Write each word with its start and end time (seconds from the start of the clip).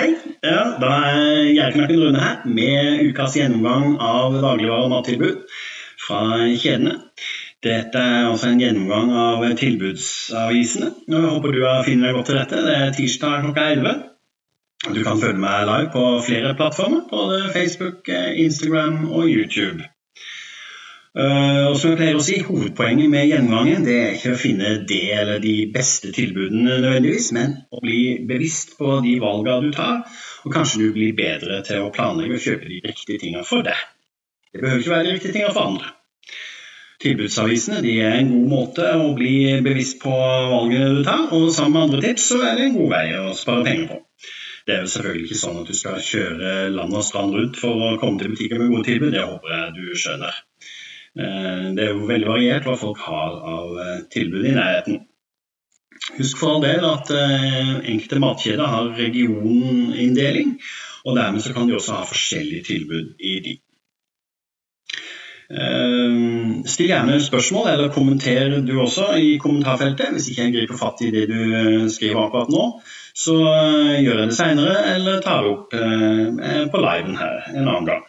Hei, 0.00 0.14
ja, 0.40 0.60
da 0.80 0.90
er 1.10 1.50
Gjerdknakken 1.52 1.98
Rune 2.00 2.20
her 2.22 2.44
med 2.48 3.02
ukas 3.04 3.34
gjennomgang 3.36 3.98
av 4.00 4.32
dagligvare- 4.40 4.86
og 4.86 4.92
mattilbud 4.94 5.42
fra 6.00 6.20
kjedene. 6.62 6.94
Dette 7.60 8.00
er 8.00 8.30
altså 8.30 8.48
en 8.48 8.62
gjennomgang 8.62 9.12
av 9.12 9.44
tilbudsavisene. 9.60 10.88
Jeg 11.04 11.34
håper 11.34 11.52
du 11.52 11.60
funnet 11.84 12.06
deg 12.06 12.16
godt 12.16 12.30
til 12.30 12.40
dette. 12.40 12.62
Det 12.64 12.78
er 12.78 12.96
tirsdag 12.96 13.44
klokka 13.44 13.66
11. 13.74 13.92
Du 14.88 15.02
kan 15.04 15.20
følge 15.20 15.44
meg 15.44 15.68
live 15.68 15.92
på 15.92 16.06
flere 16.30 16.56
plattformer, 16.56 17.04
både 17.12 17.52
Facebook, 17.52 18.08
Instagram 18.46 19.02
og 19.10 19.28
YouTube. 19.28 19.84
Uh, 21.10 21.72
og 21.72 21.76
som 21.80 21.90
jeg 21.90 21.98
pleier 21.98 22.16
å 22.20 22.22
si, 22.22 22.36
Hovedpoenget 22.46 23.10
med 23.10 23.24
gjennomgangen 23.26 23.82
det 23.82 23.94
er 23.98 24.12
ikke 24.14 24.36
å 24.36 24.38
finne 24.38 24.68
det 24.86 25.00
eller 25.18 25.40
de 25.42 25.54
beste 25.74 26.12
tilbudene 26.14 26.76
nødvendigvis, 26.76 27.32
men 27.34 27.56
å 27.74 27.80
bli 27.82 28.02
bevisst 28.28 28.76
på 28.78 29.00
de 29.02 29.16
valgene 29.22 29.64
du 29.64 29.72
tar, 29.74 30.04
og 30.46 30.54
kanskje 30.54 30.84
du 30.84 30.92
blir 30.94 31.16
bedre 31.18 31.64
til 31.66 31.82
å 31.82 31.88
planlegge 31.94 32.36
og 32.38 32.44
kjøpe 32.44 32.70
de 32.70 32.78
riktige 32.84 33.18
tingene 33.24 33.42
for 33.48 33.66
deg. 33.66 33.80
Det 34.54 34.62
behøver 34.62 34.84
ikke 34.84 34.92
være 34.94 35.08
de 35.08 35.16
riktige 35.16 35.34
tingene 35.34 35.56
for 35.56 35.72
andre. 35.72 35.90
Tilbudsavisene 37.00 37.80
de 37.82 37.96
er 38.04 38.18
en 38.20 38.30
god 38.30 38.46
måte 38.52 38.86
å 39.00 39.08
bli 39.16 39.34
bevisst 39.66 39.98
på 40.02 40.12
valgene 40.14 40.92
du 41.00 41.02
tar, 41.08 41.26
og 41.34 41.48
sammen 41.56 41.74
med 41.74 41.88
andre 41.88 42.04
tips 42.04 42.28
så 42.30 42.38
er 42.44 42.54
det 42.54 42.68
en 42.68 42.76
god 42.76 42.94
vei 42.94 43.06
å 43.18 43.34
spare 43.34 43.66
penger 43.66 43.90
på. 43.90 43.98
Det 44.68 44.76
er 44.76 44.84
jo 44.84 44.92
selvfølgelig 44.94 45.26
ikke 45.26 45.40
sånn 45.42 45.58
at 45.64 45.72
du 45.72 45.74
skal 45.74 45.98
kjøre 46.06 46.54
land 46.76 46.94
og 46.94 47.02
strand 47.02 47.34
rundt 47.34 47.58
for 47.58 47.82
å 47.88 47.90
komme 47.98 48.22
til 48.22 48.30
butikker 48.36 48.62
med 48.62 48.70
gode 48.76 48.86
tilbud, 48.92 49.10
det 49.16 49.26
håper 49.26 49.56
jeg 49.56 49.74
du 49.80 49.98
skjønner. 50.04 50.38
Eh, 51.18 51.70
det 51.74 51.84
er 51.84 51.94
jo 51.94 52.06
veldig 52.06 52.28
variert 52.30 52.66
hva 52.68 52.76
folk 52.78 53.00
har 53.02 53.38
av 53.52 53.78
eh, 53.82 53.96
tilbud 54.14 54.44
i 54.46 54.54
nærheten. 54.54 55.00
Husk 56.16 56.38
for 56.38 56.54
all 56.54 56.62
del 56.62 56.84
at 56.86 57.10
eh, 57.14 57.72
enkelte 57.92 58.20
matkjeder 58.22 58.70
har 58.70 58.92
regioninndeling, 58.98 60.54
og 61.04 61.18
dermed 61.18 61.42
så 61.42 61.54
kan 61.56 61.66
de 61.66 61.74
også 61.76 61.98
ha 61.98 62.06
forskjellige 62.06 62.68
tilbud 62.70 63.16
i 63.18 63.34
de. 63.46 63.58
Still 65.50 66.86
gjerne 66.92 67.16
spørsmål, 67.18 67.72
eller 67.72 67.88
kommenter 67.90 68.52
du 68.62 68.76
også 68.78 69.08
i 69.18 69.32
kommentarfeltet. 69.42 70.12
Hvis 70.14 70.28
ikke 70.30 70.44
jeg 70.44 70.52
griper 70.54 70.78
fatt 70.78 71.02
i 71.02 71.08
det 71.10 71.24
du 71.26 71.88
skriver 71.90 72.20
akkurat 72.22 72.52
nå, 72.54 72.68
så 73.18 73.34
gjør 73.40 74.20
jeg 74.20 74.28
det 74.30 74.36
seinere, 74.38 74.76
eller 74.92 75.18
tar 75.24 75.42
det 75.42 75.50
opp 75.56 75.74
på 76.70 76.84
liven 76.84 77.18
her 77.18 77.50
en 77.50 77.66
annen 77.66 77.90
gang 77.90 78.06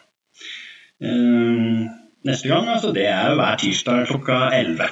neste 2.27 2.49
gang, 2.51 2.69
altså, 2.69 2.91
det 2.95 3.05
er 3.09 3.35
hver 3.35 3.55
tirsdag 3.61 4.07
klokka 4.09 4.37
11. 4.57 4.91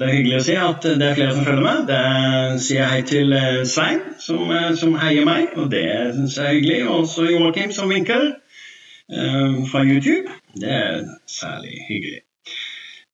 Det 0.00 0.08
er 0.08 0.14
hyggelig 0.16 0.36
å 0.38 0.44
se 0.46 0.54
at 0.56 0.86
det 0.96 1.06
er 1.06 1.16
flere 1.18 1.32
som 1.36 1.44
følger 1.44 1.64
meg. 1.66 1.80
Det 1.90 1.96
sier 2.64 2.78
jeg 2.78 2.92
hei 2.92 3.00
til 3.08 3.34
eh, 3.36 3.58
Svein, 3.68 3.98
som, 4.22 4.46
eh, 4.48 4.70
som 4.80 4.94
heier 4.96 5.26
meg, 5.28 5.50
og 5.60 5.68
det 5.74 5.84
syns 6.16 6.38
jeg 6.38 6.46
er 6.46 6.56
hyggelig. 6.56 6.78
Og 6.86 7.02
også 7.02 7.26
Joakim, 7.28 7.74
som 7.76 7.92
vinker 7.92 8.22
uh, 8.30 9.58
fra 9.68 9.82
YouTube. 9.84 10.32
Det 10.56 10.72
er 10.72 11.02
særlig 11.28 11.82
hyggelig. 11.90 12.22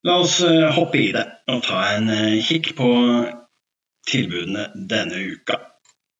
La 0.06 0.20
oss 0.22 0.38
hoppe 0.76 1.00
i 1.02 1.08
det 1.16 1.24
og 1.50 1.64
ta 1.66 1.80
en 1.96 2.12
kikk 2.46 2.76
på 2.78 2.90
tilbudene 4.06 4.68
denne 4.86 5.24
uka. 5.32 5.58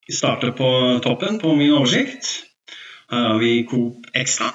Vi 0.08 0.14
starter 0.14 0.50
på 0.58 0.68
toppen 1.04 1.38
på 1.38 1.54
min 1.54 1.76
oversikt. 1.76 2.32
Her 3.10 3.28
har 3.28 3.38
vi 3.38 3.60
Coop 3.70 4.10
Extra. 4.14 4.50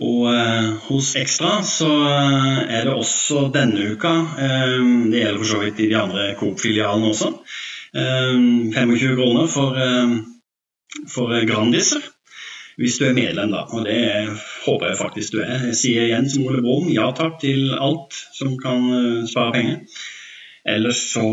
Og 0.00 0.24
eh, 0.32 0.68
hos 0.86 1.10
Ekstra 1.20 1.58
så 1.68 1.90
eh, 2.08 2.60
er 2.78 2.86
det 2.88 2.94
også 2.94 3.48
denne 3.52 3.92
uka 3.92 4.12
eh, 4.40 4.78
Det 5.12 5.20
gjelder 5.20 5.42
for 5.42 5.50
så 5.50 5.60
vidt 5.60 5.82
i 5.84 5.88
de 5.90 5.98
andre 6.00 6.30
Coop-filialene 6.38 7.12
også. 7.12 7.34
25 7.92 9.16
kroner 9.18 9.50
for, 9.52 9.76
for 11.12 11.32
Grandiser. 11.44 12.00
Hvis 12.80 12.96
du 12.96 13.04
er 13.04 13.12
medlem, 13.12 13.50
da. 13.52 13.66
Og 13.68 13.84
det 13.84 14.32
håper 14.64 14.88
jeg 14.88 14.96
faktisk 14.96 15.34
du 15.34 15.42
er. 15.42 15.66
Jeg 15.68 15.76
sier 15.76 16.06
igjen 16.06 16.30
som 16.32 16.46
Ole 16.48 16.62
Brumm 16.64 16.88
ja 16.88 17.10
takk 17.12 17.36
til 17.42 17.74
alt 17.76 18.16
som 18.32 18.54
kan 18.56 18.88
spare 19.28 19.52
penger. 19.58 20.00
Ellers 20.64 21.02
så 21.12 21.26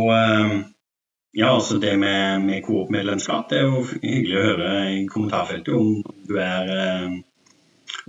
ja, 1.31 1.48
altså 1.48 1.80
det 1.80 1.96
med 2.03 2.59
Coop-medlemskap, 2.68 3.48
det 3.53 3.62
er 3.62 3.72
jo 3.72 3.86
hyggelig 3.94 4.36
å 4.36 4.46
høre 4.50 4.69
i 4.98 5.02
kommentarfeltet 5.08 5.80
om 5.80 6.03
du 6.28 6.36
er 6.44 6.75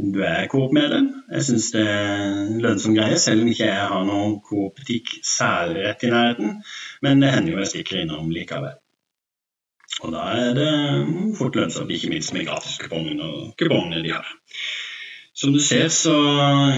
om 0.00 0.12
du 0.14 0.20
er 0.24 0.48
Coop-medlem. 0.50 1.08
Jeg 1.32 1.46
syns 1.46 1.70
det 1.74 1.86
er 1.86 2.20
en 2.26 2.60
lønnsom 2.64 2.94
greie, 2.96 3.18
selv 3.20 3.44
om 3.44 3.50
ikke 3.52 3.68
jeg 3.68 3.88
har 3.92 4.06
noen 4.08 4.38
Coop-butikk 4.46 5.16
særlig 5.26 5.86
rett 5.86 6.06
i 6.06 6.12
nærheten. 6.12 6.54
Men 7.04 7.24
det 7.24 7.32
hender 7.34 7.54
jo 7.54 7.62
jeg 7.62 7.72
stikker 7.74 8.02
innom 8.02 8.30
likevel. 8.34 8.78
Og 10.00 10.14
da 10.14 10.26
er 10.32 10.54
det 10.56 10.70
fort 11.36 11.56
lønnsomt, 11.58 11.90
ikke 11.92 12.12
minst 12.12 12.32
med 12.32 12.46
gratiskupongene 12.48 13.26
og 13.26 13.50
kupongene 13.60 14.04
de 14.04 14.14
har. 14.14 14.28
Som 15.36 15.54
du 15.54 15.60
ser, 15.62 15.88
så 15.92 16.14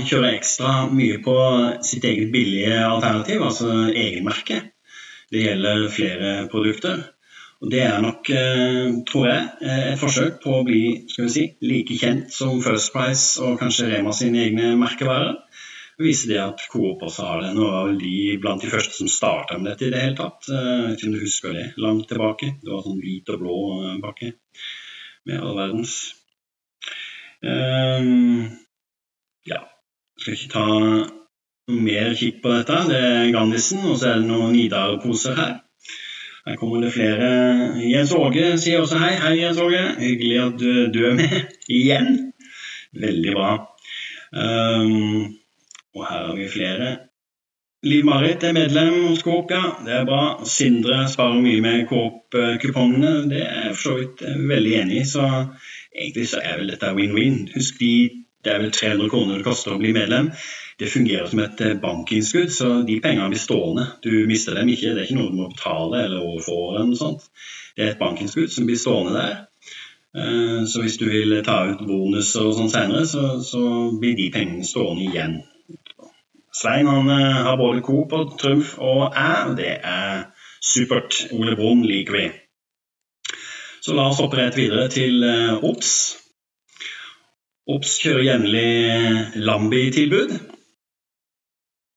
kjører 0.06 0.28
jeg 0.28 0.40
ekstra 0.40 0.72
mye 0.92 1.18
på 1.24 1.36
sitt 1.86 2.04
eget 2.06 2.30
billige 2.34 2.76
alternativ, 2.84 3.42
altså 3.42 3.88
egenmerke. 3.90 4.60
Det 5.32 5.46
gjelder 5.46 5.88
flere 5.90 6.32
produkter. 6.52 7.06
Og 7.62 7.70
Det 7.70 7.82
er 7.86 8.00
nok, 8.02 8.30
eh, 8.30 8.90
tror 9.06 9.26
jeg, 9.28 9.42
eh, 9.62 9.92
et 9.92 10.00
forsøk 10.00 10.40
på 10.42 10.50
å 10.50 10.64
bli 10.66 11.06
skal 11.06 11.28
vi 11.28 11.30
si, 11.30 11.44
like 11.62 11.94
kjent 11.94 12.32
som 12.34 12.58
First 12.60 12.90
Price 12.92 13.38
og 13.38 13.60
kanskje 13.60 13.86
Rema 13.92 14.10
sine 14.12 14.42
egne 14.42 14.72
merkevarer. 14.80 15.36
Det 15.96 16.08
viser 16.08 16.32
det 16.32 16.40
at 16.42 16.64
Coop 16.72 17.04
også 17.06 17.22
har 17.28 17.40
det. 17.42 17.52
Nå 17.54 17.70
var 17.70 17.92
de 17.94 18.36
blant 18.42 18.60
de 18.60 18.72
første 18.72 18.98
som 18.98 19.06
starta 19.06 19.60
med 19.60 19.70
dette 19.70 19.86
i 19.86 19.92
det 19.94 20.02
hele 20.02 20.18
tatt. 20.18 20.50
Eh, 20.50 20.58
jeg 20.58 20.88
vet 20.88 20.98
ikke 20.98 21.06
om 21.06 21.14
du 21.14 21.22
husker 21.22 21.54
det 21.54 21.66
langt 21.78 22.08
tilbake. 22.10 22.50
Det 22.64 22.72
var 22.72 22.82
sånn 22.82 23.00
hvit 23.00 23.30
og 23.30 23.40
blå 23.44 23.56
pakke 24.02 24.32
med 25.30 25.38
all 25.38 25.56
verdens. 25.62 25.96
Ja, 29.46 29.58
skal 30.18 30.34
ikke 30.34 30.50
ta 30.50 30.66
mer 31.68 32.14
kikk 32.18 32.42
på 32.42 32.50
dette. 32.56 32.86
Det 32.90 32.98
er 32.98 33.34
Gandisen, 33.34 33.86
og 33.86 33.98
så 33.98 34.10
er 34.10 34.18
det 34.18 34.30
noen 34.30 34.56
Nidar-poser 34.56 35.38
her. 35.38 35.60
Her 36.46 36.56
kommer 36.56 36.80
det 36.82 36.90
flere. 36.90 37.28
Jens 37.86 38.12
Åge 38.18 38.56
sier 38.58 38.82
også 38.82 38.98
hei. 38.98 39.12
Hei, 39.22 39.36
Jens 39.38 39.60
Åge. 39.62 39.82
Hyggelig 40.00 40.40
at 40.42 40.64
du, 40.94 41.04
er 41.06 41.14
med 41.14 41.36
igjen. 41.70 42.32
Veldig 42.98 43.34
bra. 43.36 43.52
Um, 44.32 45.36
og 45.94 46.06
her 46.08 46.26
har 46.26 46.34
vi 46.36 46.48
flere. 46.50 46.88
Liv-Marit 47.86 48.42
er 48.46 48.56
medlem 48.56 49.08
hos 49.08 49.22
Coop, 49.22 49.50
ja. 49.54 49.62
Det 49.86 49.94
er 50.00 50.08
bra. 50.08 50.24
Sindre 50.46 51.04
sparer 51.10 51.38
mye 51.42 51.62
med 51.62 51.86
Coop-kupongene. 51.90 53.14
Det 53.30 53.44
er 53.46 53.68
jeg 53.68 53.76
for 53.76 53.84
så 53.84 53.94
vidt 54.00 54.26
veldig 54.50 54.74
enig 54.80 55.00
i. 55.00 55.06
Så 55.14 55.28
egentlig 55.94 56.28
så 56.32 56.42
er 56.42 56.58
vel 56.58 56.74
dette 56.74 56.90
win-win. 56.98 57.44
Husk 57.54 57.78
de 57.82 57.94
det 58.42 58.50
er 58.50 58.58
vel 58.58 58.72
300 58.74 59.10
kroner 59.10 59.38
det 59.38 59.46
koster 59.46 59.76
å 59.76 59.78
bli 59.78 59.92
medlem. 59.94 60.32
Det 60.82 60.88
fungerer 60.90 61.26
som 61.30 61.38
et 61.38 61.60
eh, 61.60 61.76
bankinnskudd, 61.78 62.50
så 62.50 62.68
de 62.82 62.96
pengene 63.00 63.28
blir 63.30 63.38
stående. 63.38 63.84
Du 64.02 64.24
mister 64.26 64.56
dem 64.58 64.70
ikke, 64.72 64.96
det 64.96 65.04
er 65.04 65.06
ikke 65.06 65.14
noe 65.20 65.30
du 65.30 65.36
må 65.38 65.44
betale 65.52 66.00
eller 66.02 66.24
overfå 66.26 66.56
eller 66.72 66.88
noe 66.88 66.98
sånt. 66.98 67.28
Det 67.76 67.84
er 67.84 67.90
et 67.92 68.00
bankinnskudd 68.00 68.50
som 68.50 68.66
blir 68.66 68.80
stående 68.80 69.12
der. 69.14 69.36
Eh, 70.18 70.64
så 70.66 70.82
hvis 70.82 70.98
du 70.98 71.04
vil 71.06 71.36
ta 71.46 71.60
ut 71.68 71.84
bonus 71.86 72.32
og 72.40 72.56
sånn 72.56 72.72
senere, 72.72 73.04
så, 73.06 73.28
så, 73.46 73.62
blir 73.94 74.18
de 74.18 74.26
pengene 74.34 74.66
stående 74.66 75.06
igjen. 75.06 75.36
Svein 76.50 76.90
han 76.90 77.14
eh, 77.14 77.38
har 77.46 77.60
både 77.62 77.84
Coop 77.86 78.16
og 78.18 78.34
Trumf 78.42 78.72
og 78.82 79.14
æ, 79.14 79.54
det 79.60 79.76
er 79.86 80.24
supert. 80.58 81.28
Ole 81.36 81.54
Brumm 81.60 81.86
liker 81.86 82.18
vi. 82.18 82.24
Så 83.86 83.94
la 83.94 84.08
oss 84.10 84.18
hoppe 84.18 84.40
rett 84.40 84.58
videre 84.58 84.88
til 84.90 85.22
OBS. 85.62 85.94
Obs 87.70 88.00
kjører 88.02 88.26
jevnlig 88.32 89.46
Lambi-tilbud. 89.46 90.51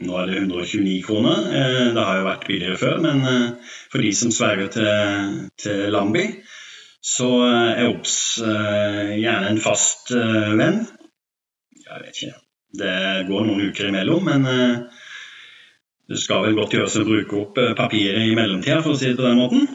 Nå 0.03 0.17
er 0.19 0.27
det 0.27 0.39
129 0.41 1.03
kroner. 1.05 1.45
Eh, 1.55 1.93
det 1.95 2.03
har 2.03 2.19
jo 2.19 2.27
vært 2.27 2.47
billigere 2.49 2.79
før, 2.79 2.97
men 3.05 3.21
eh, 3.29 3.75
for 3.91 4.03
de 4.03 4.11
som 4.17 4.33
sverger 4.35 4.67
til, 4.73 5.37
til 5.61 5.85
Lambi, 5.95 6.25
så 6.99 7.29
eh, 7.45 7.69
er 7.85 7.93
Obs 7.93 8.17
gjerne 8.41 9.53
en 9.53 9.61
fast 9.63 10.11
venn. 10.11 10.83
Jeg 11.85 12.03
vet 12.03 12.19
ikke. 12.19 12.35
Det 12.75 12.97
går 13.29 13.47
noen 13.47 13.69
uker 13.69 13.87
imellom, 13.87 14.25
men 14.27 14.43
det 16.11 16.17
skal 16.19 16.43
vel 16.43 16.57
godt 16.57 16.75
gjøres 16.75 16.97
å 16.99 17.05
bruke 17.07 17.37
opp 17.39 17.61
papiret 17.77 18.27
i 18.27 18.35
mellomtida, 18.35 18.81
for 18.83 18.97
å 18.97 18.99
si 18.99 19.13
det 19.13 19.19
på 19.21 19.23
den 19.23 19.39
måten. 19.39 19.69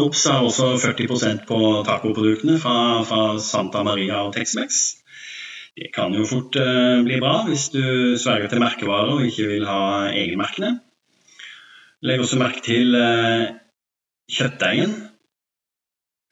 Obs 0.00 0.24
har 0.28 0.44
også 0.44 0.70
40% 0.80 1.44
på 1.48 1.58
tacoproduktene 1.84 2.56
fra, 2.62 3.02
fra, 3.04 3.20
Santa 3.42 3.82
Maria 3.84 4.22
og 4.24 4.32
Tex-Mex. 4.36 4.80
Det 5.76 5.90
kan 5.92 6.14
jo 6.16 6.24
fort 6.24 6.56
uh, 6.56 7.02
bli 7.04 7.18
bra 7.20 7.42
hvis 7.44 7.68
du 7.74 7.82
sverger 8.16 8.48
til 8.48 8.62
merkevarer 8.62 9.12
og 9.12 9.26
ikke 9.28 9.48
vil 9.50 9.66
ha 9.68 10.08
egenmerkene. 10.08 10.78
Legg 12.06 12.22
også 12.24 12.38
merke 12.40 12.62
til 12.64 12.96
uh, 12.96 13.50
kjøttdeigen. 14.32 14.94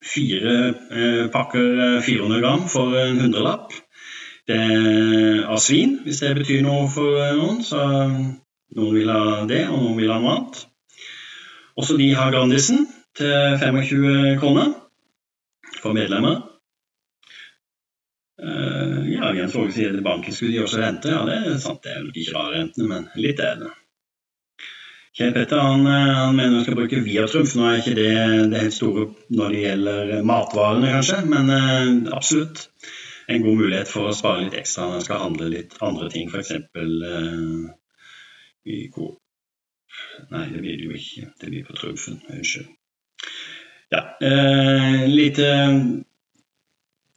Fire 0.05 0.55
uh, 0.73 1.27
pakker 1.35 2.01
400 2.07 2.41
gram 2.41 2.65
for 2.73 2.97
en 3.01 3.21
hundrelapp. 3.21 3.77
Det 4.49 4.61
av 5.49 5.61
svin, 5.61 5.99
hvis 6.05 6.21
det 6.21 6.35
betyr 6.41 6.65
noe 6.65 6.89
for 6.93 7.21
noen. 7.37 7.61
Så 7.65 7.81
noen 7.85 8.97
vil 8.97 9.13
ha 9.13 9.45
det, 9.49 9.63
og 9.69 9.79
noen 9.81 10.01
vil 10.01 10.13
ha 10.13 10.19
noe 10.21 10.35
annet. 10.39 10.65
Også 11.81 11.97
de 12.01 12.11
har 12.17 12.33
Grandisen 12.33 12.85
til 13.17 13.57
25 13.61 14.37
kroner 14.41 14.75
for 15.81 15.97
medlemmer. 15.97 16.44
Jens 19.45 19.57
Åge 19.61 19.89
at 19.93 20.03
banken 20.05 20.35
skulle 20.35 20.57
gi 20.57 20.65
oss 20.65 20.77
rente. 20.81 21.13
Ja, 21.13 21.23
det 21.29 21.39
er 21.39 21.59
sant, 21.63 21.83
det 21.85 21.95
er 21.95 22.05
nok 22.05 22.17
ikke 22.17 22.37
bare 22.39 22.59
rentene, 22.59 22.91
men 22.91 23.09
litt 23.21 23.43
er 23.45 23.59
det. 23.61 23.73
Kjell 25.15 25.31
Petter 25.31 25.61
han, 25.63 25.87
han 25.87 26.35
mener 26.35 26.57
vi 26.57 26.65
skal 26.65 26.79
bruke 26.81 27.03
Viatrumf. 27.05 27.53
Nå 27.55 27.69
er 27.69 27.77
ikke 27.79 27.95
det 27.95 28.15
det 28.51 28.63
helt 28.65 28.75
store 28.75 29.05
når 29.31 29.53
det 29.55 29.61
gjelder 29.63 30.15
matvarene, 30.27 30.91
kanskje, 30.97 31.21
men 31.31 31.53
uh, 31.53 32.17
absolutt 32.17 32.65
en 33.31 33.45
god 33.45 33.61
mulighet 33.61 33.89
for 33.89 34.11
å 34.11 34.17
spare 34.17 34.43
litt 34.43 34.57
ekstra 34.59 34.89
når 34.89 34.99
en 34.99 35.05
skal 35.07 35.23
handle 35.23 35.51
litt 35.53 35.77
andre 35.85 36.09
ting, 36.13 36.29
f.eks. 36.29 36.51
Eh, 36.51 37.37
i 38.75 38.81
Coop. 38.93 39.21
Nei, 40.33 40.49
det 40.51 40.61
blir 40.61 40.77
det 40.77 40.89
jo 40.89 40.97
ikke. 40.99 41.31
Det 41.41 41.51
blir 41.53 41.65
på 41.69 41.77
Trumfen. 41.79 42.19
Unnskyld. 42.35 42.69
Ja, 43.95 44.03
eh, 44.25 45.07
lite 45.09 45.49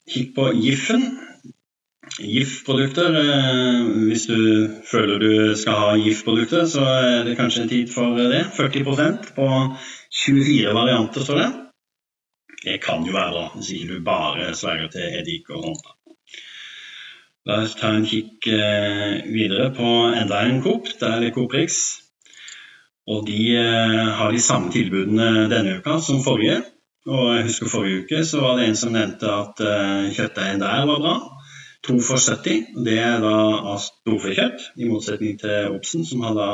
kikk 0.07 0.35
på 0.37 0.51
GIF-en. 0.55 1.09
GIF-produkter. 2.15 3.15
Eh, 3.21 3.85
hvis 4.07 4.25
du 4.29 4.69
føler 4.91 5.19
du 5.19 5.55
skal 5.55 5.79
ha 5.81 5.91
GIF-produkter, 5.99 6.65
så 6.65 6.85
er 6.85 7.23
det 7.27 7.37
kanskje 7.37 7.65
en 7.65 7.69
tid 7.69 7.93
for 7.93 8.17
det. 8.17 8.45
40% 8.57 9.33
på 9.35 9.47
24 10.23 10.73
varianter, 10.73 11.21
står 11.21 11.41
det. 11.41 11.51
Det 12.63 12.79
kan 12.83 13.05
jo 13.05 13.13
være 13.13 13.35
bra, 13.35 13.45
hvis 13.55 13.69
ikke 13.75 13.93
du 13.93 14.03
bare 14.03 14.55
sverger 14.55 14.89
til 14.95 15.19
eddik 15.21 15.51
og 15.53 15.67
sånt. 15.67 15.93
La 17.47 17.61
oss 17.63 17.77
ta 17.79 17.93
en 17.95 18.07
kikk 18.07 18.49
eh, 18.51 19.21
videre 19.31 19.69
på 19.75 19.91
enda 20.09 20.41
en 20.43 20.59
Coop. 20.63 20.89
Det 20.99 21.11
er 21.13 21.31
Coop 21.35 21.53
Rix. 21.55 21.77
Og 23.07 23.23
de 23.29 23.39
eh, 23.55 24.09
har 24.19 24.33
de 24.33 24.41
samme 24.43 24.73
tilbudene 24.73 25.47
denne 25.53 25.77
uka 25.79 26.01
som 26.03 26.19
forrige. 26.25 26.59
Og 27.07 27.37
jeg 27.37 27.47
husker 27.47 27.71
forrige 27.71 28.03
uke 28.03 28.25
så 28.27 28.41
var 28.43 28.57
det 28.57 28.67
en 28.67 28.75
som 28.75 28.91
nevnte 28.91 29.31
at 29.31 29.61
kjøttdeigen 30.17 30.59
der 30.59 30.87
var 30.89 30.99
bra. 31.05 31.15
To 31.87 32.01
for 32.03 32.19
70. 32.19 32.65
Det 32.83 32.97
er 32.99 33.21
da 33.23 33.35
av 33.71 33.77
storfekjøtt, 33.79 34.73
i 34.75 34.89
motsetning 34.89 35.37
til 35.39 35.71
Obsen, 35.71 36.03
som 36.03 36.25
har 36.25 36.35
da. 36.35 36.49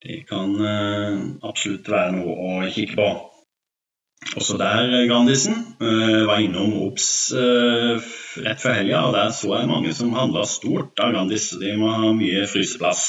Det 0.00 0.20
kan 0.28 0.54
uh, 0.54 1.16
absolutt 1.42 1.90
være 1.90 2.14
noe 2.20 2.36
å 2.36 2.68
kikke 2.70 2.94
på. 3.00 3.08
Også 4.38 4.60
der, 4.60 4.94
Grandisen. 5.10 5.58
Uh, 5.82 6.22
var 6.28 6.44
innom 6.44 6.76
Obs 6.86 7.08
rett 7.34 8.62
før 8.62 8.78
helga, 8.78 9.02
og 9.08 9.18
der 9.18 9.34
så 9.34 9.56
jeg 9.56 9.72
mange 9.72 9.96
som 9.96 10.14
handla 10.14 10.46
stort 10.46 11.02
av 11.02 11.10
Grandis. 11.16 11.50
De 11.58 11.74
må 11.82 11.90
ha 11.90 12.14
mye 12.14 12.46
fryseplass. 12.46 13.04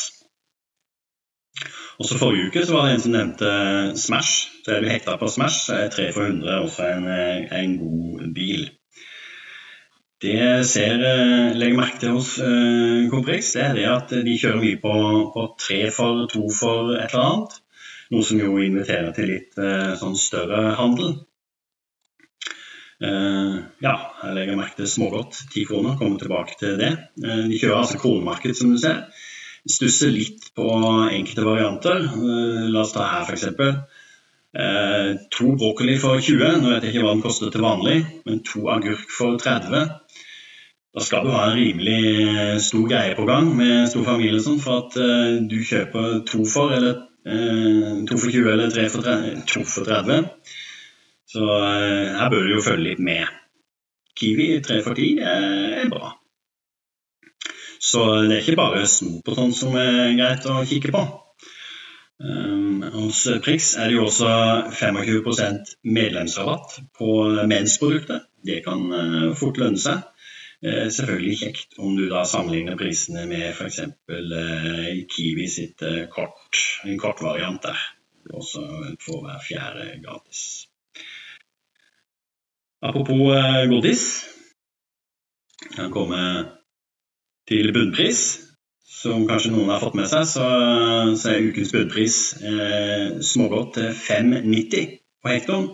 Også 2.01 2.17
forrige 2.17 2.49
uke 2.49 2.65
så 2.65 2.73
var 2.73 2.87
det 2.87 2.97
en 2.97 3.05
som 3.05 3.13
nevnte 3.13 3.55
Smash. 4.01 4.49
Så 4.65 4.73
er 4.73 4.81
du 4.81 4.89
hekta 4.89 5.19
på 5.21 5.29
Smash, 5.29 5.67
så 5.67 5.77
er 5.77 5.93
3 5.93 6.09
for 6.15 6.25
100 6.25 6.61
også 6.65 6.89
en, 6.89 7.09
en 7.53 7.81
god 7.85 8.31
bil. 8.33 8.71
Det 10.21 10.35
jeg 10.37 10.99
eh, 11.01 11.55
legger 11.57 11.79
merke 11.79 11.97
til 12.03 12.13
hos 12.13 12.35
uh, 12.37 13.09
det 13.25 13.39
er 13.63 13.73
det 13.73 13.87
at 13.89 14.13
de 14.27 14.37
kjører 14.37 14.61
mye 14.61 14.77
på, 14.83 14.93
på 15.33 15.47
tre 15.57 15.79
for 15.95 16.27
to 16.29 16.45
for 16.53 16.93
et 16.93 17.09
eller 17.09 17.25
annet. 17.25 17.57
Noe 18.11 18.27
som 18.27 18.39
jo 18.39 18.59
inviterer 18.61 19.09
til 19.17 19.31
litt 19.31 19.57
uh, 19.57 19.97
sånn 19.97 20.17
større 20.19 20.75
handel. 20.77 21.15
Uh, 23.01 23.65
ja, 23.81 23.95
jeg 24.21 24.37
legger 24.37 24.61
merke 24.61 24.77
til 24.83 24.91
smågodt. 24.93 25.41
Ti 25.49 25.65
kroner. 25.65 25.97
Kommer 25.97 26.21
tilbake 26.21 26.59
til 26.59 26.77
det. 26.77 26.93
Uh, 27.17 27.47
de 27.49 27.57
kjører 27.57 27.81
altså 27.81 28.01
kronemarked, 28.03 28.53
som 28.59 28.75
du 28.75 28.77
ser 28.83 29.05
stusser 29.69 30.11
litt 30.13 30.51
på 30.57 30.67
enkelte 31.11 31.45
varianter. 31.45 32.05
Eh, 32.05 32.69
la 32.71 32.83
oss 32.83 32.93
ta 32.95 33.07
her 33.11 33.27
f.eks. 33.27 33.47
Eh, 34.51 35.11
to 35.31 35.53
brokkoli 35.55 35.97
for 36.01 36.19
20. 36.19 36.61
Nå 36.61 36.73
vet 36.73 36.87
jeg 36.87 36.95
ikke 36.95 37.05
hva 37.05 37.15
den 37.15 37.25
koster 37.25 37.53
til 37.53 37.65
vanlig, 37.65 37.99
men 38.27 38.41
to 38.47 38.65
agurk 38.73 39.09
for 39.13 39.37
30. 39.41 39.85
Da 40.91 40.99
skal 40.99 41.23
du 41.23 41.31
ha 41.31 41.45
en 41.47 41.55
rimelig 41.55 41.99
eh, 42.19 42.57
stor 42.59 42.87
greie 42.89 43.15
på 43.15 43.25
gang 43.27 43.53
med 43.55 43.87
stor 43.87 44.03
familie 44.09 44.41
sånn, 44.43 44.59
for 44.59 44.81
at 44.81 44.97
uh, 44.99 45.37
du 45.47 45.61
kjøper 45.63 46.17
to 46.27 46.43
for, 46.43 46.73
eller 46.75 46.97
uh, 47.23 48.01
to 48.09 48.17
for 48.19 48.27
20 48.27 48.49
eller 48.51 48.73
tre 48.73 48.89
for 48.91 49.07
30. 49.07 49.45
To 49.53 49.63
for 49.63 49.87
30. 49.87 50.27
Så 51.31 51.45
uh, 51.47 52.11
her 52.19 52.33
bør 52.33 52.43
du 52.43 52.57
jo 52.57 52.65
følge 52.65 52.89
litt 52.89 53.05
med. 53.07 53.23
Kiwi 54.19 54.49
tre 54.65 54.81
for 54.83 54.99
10 54.99 55.23
er 55.23 55.87
bra. 55.93 56.11
Så 57.81 58.03
det 58.27 58.35
er 58.35 58.43
ikke 58.43 58.59
bare 58.59 58.83
snop 58.85 59.31
og 59.31 59.39
sånn 59.39 59.55
som 59.55 59.79
er 59.79 60.11
greit 60.19 60.43
å 60.51 60.59
kikke 60.67 60.91
på. 60.93 61.07
Um, 62.21 62.83
hos 62.99 63.23
Prix 63.41 63.71
er 63.79 63.89
det 63.89 63.95
jo 63.95 64.03
også 64.11 64.27
25% 64.75 65.71
medlemsrabatt 65.87 66.81
på 66.99 67.15
mensproduktet. 67.49 68.27
Det 68.45 68.59
kan 68.67 68.83
fort 69.39 69.57
lønne 69.61 69.79
seg. 69.81 70.03
Uh, 70.61 70.87
selvfølgelig 70.93 71.37
kjekt 71.39 71.79
om 71.81 71.95
du 71.97 72.05
da 72.11 72.21
sammenligner 72.29 72.77
prisene 72.77 73.25
med 73.29 73.47
f.eks. 73.55 73.79
Uh, 74.11 74.91
Kiwi 75.09 75.47
sitt 75.49 75.81
uh, 75.81 76.03
kort, 76.13 76.61
en 76.85 76.99
kortvariant 77.01 77.63
der. 77.65 77.81
Også 78.31 78.61
får 79.01 79.23
hver 79.25 79.41
fjerde 79.47 79.87
gratis. 80.03 80.43
Apropos 82.81 83.33
godis. 83.69 84.05
Kan 85.75 85.91
komme 85.93 86.21
til 87.49 87.73
bunnpris. 87.73 88.21
Som 89.01 89.23
kanskje 89.29 89.53
noen 89.53 89.71
har 89.71 89.81
fått 89.81 89.95
med 89.97 90.09
seg, 90.11 90.27
så, 90.29 90.47
så 91.17 91.31
er 91.31 91.47
ukens 91.47 91.71
bunnpris 91.73 92.17
eh, 92.45 93.05
smågodt 93.25 93.71
til 93.79 93.87
5,90 93.97 94.91
på 95.23 95.31
hektoren. 95.31 95.69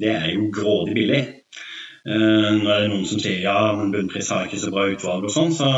Det 0.00 0.14
er 0.14 0.30
jo 0.32 0.46
grådig 0.54 0.94
billig. 0.96 1.20
Eh, 2.08 2.52
nå 2.56 2.70
er 2.70 2.84
det 2.84 2.92
noen 2.92 3.08
som 3.08 3.20
sier 3.20 3.42
ja, 3.44 3.58
men 3.76 3.92
bunnpris 3.92 4.30
har 4.32 4.46
ikke 4.46 4.60
så 4.62 4.72
bra 4.72 4.86
utvalg 4.92 5.26
og 5.28 5.34
sånn, 5.34 5.52
så 5.56 5.68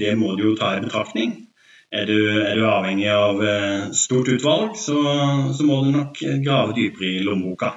det 0.00 0.14
må 0.20 0.32
du 0.38 0.46
jo 0.50 0.54
ta 0.56 0.76
i 0.76 0.84
betraktning. 0.84 1.34
Er 1.88 2.08
du, 2.08 2.16
er 2.44 2.56
du 2.56 2.64
avhengig 2.68 3.10
av 3.12 3.42
eh, 3.44 3.90
stort 3.96 4.28
utvalg, 4.32 4.76
så, 4.80 4.96
så 5.56 5.68
må 5.68 5.82
du 5.84 5.92
nok 5.96 6.22
grave 6.44 6.76
dypere 6.76 7.14
i 7.18 7.26
lommeboka. 7.26 7.74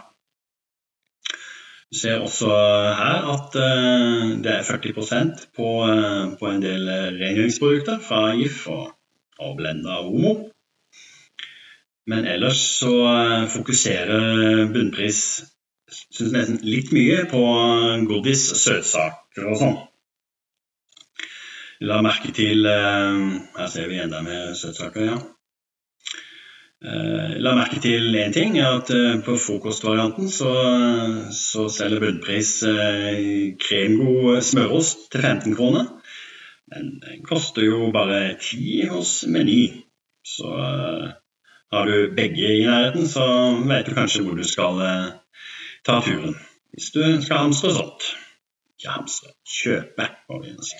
Du 1.92 1.98
ser 2.00 2.22
også 2.24 2.48
her 2.48 3.26
at 3.34 3.56
eh, 3.60 4.28
det 4.44 4.52
er 4.54 4.64
40% 4.64 5.42
på, 5.58 5.72
eh, 5.92 6.30
på 6.40 6.48
en 6.48 6.62
del 6.64 6.88
rengjøringsprodukter 7.20 7.98
fra 8.06 8.30
GIF 8.40 8.62
og, 8.72 8.94
og 9.44 9.58
Blenda 9.58 9.98
og 10.00 10.14
Homo. 10.14 10.32
Men 12.08 12.30
ellers 12.32 12.62
så 12.80 12.94
eh, 13.10 13.50
fokuserer 13.52 14.72
bunnpris 14.72 15.20
synes 15.92 16.34
nesten 16.36 16.62
litt 16.64 16.94
mye 16.96 17.26
på 17.32 17.42
godis, 18.10 18.48
søtsaker 18.64 19.52
og 19.52 19.60
sånn. 19.60 19.78
La 21.82 22.02
merke 22.06 22.30
til 22.36 22.68
Her 22.68 23.70
ser 23.74 23.88
vi 23.90 24.02
enda 24.04 24.22
mer 24.26 24.52
søtsaker, 24.58 25.08
ja. 25.08 25.22
Eh, 26.82 27.34
la 27.38 27.52
merke 27.54 27.78
til 27.78 28.16
én 28.18 28.32
ting, 28.34 28.56
at 28.58 28.90
eh, 28.90 29.20
på 29.22 29.36
frokostvarianten 29.38 30.32
så, 30.34 30.54
så 31.38 31.68
selger 31.70 32.02
bunnpris 32.02 32.56
eh, 32.66 33.52
kremgod 33.62 34.42
smørost 34.42 35.12
til 35.14 35.22
15 35.22 35.54
kroner. 35.60 35.92
Men 36.74 36.96
den 37.04 37.22
koster 37.28 37.68
jo 37.68 37.92
bare 37.94 38.34
10 38.34 38.88
hos 38.96 39.14
Meny. 39.30 39.84
Så 40.26 40.50
har 41.74 41.86
du 41.90 42.16
begge 42.16 42.50
i 42.50 42.66
nærheten, 42.66 43.08
så 43.10 43.26
vet 43.68 43.86
du 43.90 43.96
kanskje 43.98 44.22
hvor 44.26 44.38
du 44.38 44.46
skal 44.48 44.80
ta 45.86 46.00
turen. 46.06 46.36
Hvis 46.72 46.92
du 46.96 47.04
skal 47.22 47.46
hamstre 47.48 47.74
sånt. 47.76 48.08
Ikke 48.78 48.96
hamstre, 48.96 49.36
kjøpe, 49.46 50.08
må 50.30 50.40
vi 50.42 50.56
si. 50.66 50.80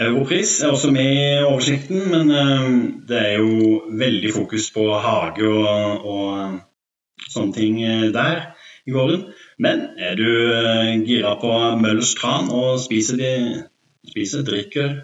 Europris 0.00 0.60
er 0.60 0.72
også 0.74 0.90
med 0.90 1.06
i 1.06 1.44
oversikten, 1.46 2.00
men 2.10 2.30
eh, 2.34 2.70
det 3.08 3.18
er 3.18 3.36
jo 3.38 3.82
veldig 3.98 4.32
fokus 4.34 4.72
på 4.74 4.88
hage 4.98 5.46
og, 5.46 6.08
og 6.14 7.28
sånne 7.30 7.54
ting 7.54 7.78
eh, 7.84 8.08
der 8.14 8.40
i 8.88 8.94
gården. 8.96 9.28
Men 9.62 9.84
er 9.94 10.18
du 10.18 10.26
eh, 10.26 10.96
gira 11.06 11.36
på 11.38 11.52
Møllers 11.78 12.16
tran 12.18 12.50
og 12.50 12.80
spiser, 12.82 13.22
de, 13.22 13.62
spiser 14.10 14.42
drikker, 14.42 14.96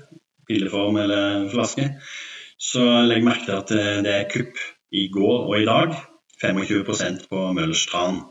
pilleform 0.50 0.98
eller 1.04 1.46
flaske, 1.54 1.86
så 2.58 3.04
legg 3.06 3.22
merke 3.22 3.46
til 3.46 3.60
at 3.60 4.04
det 4.04 4.16
er 4.16 4.30
kupp 4.32 4.58
i 4.90 5.06
går 5.14 5.52
og 5.52 5.60
i 5.60 5.68
dag. 5.70 5.94
25% 6.42 7.26
på 7.30 7.46
Møllerstrand. 7.56 8.22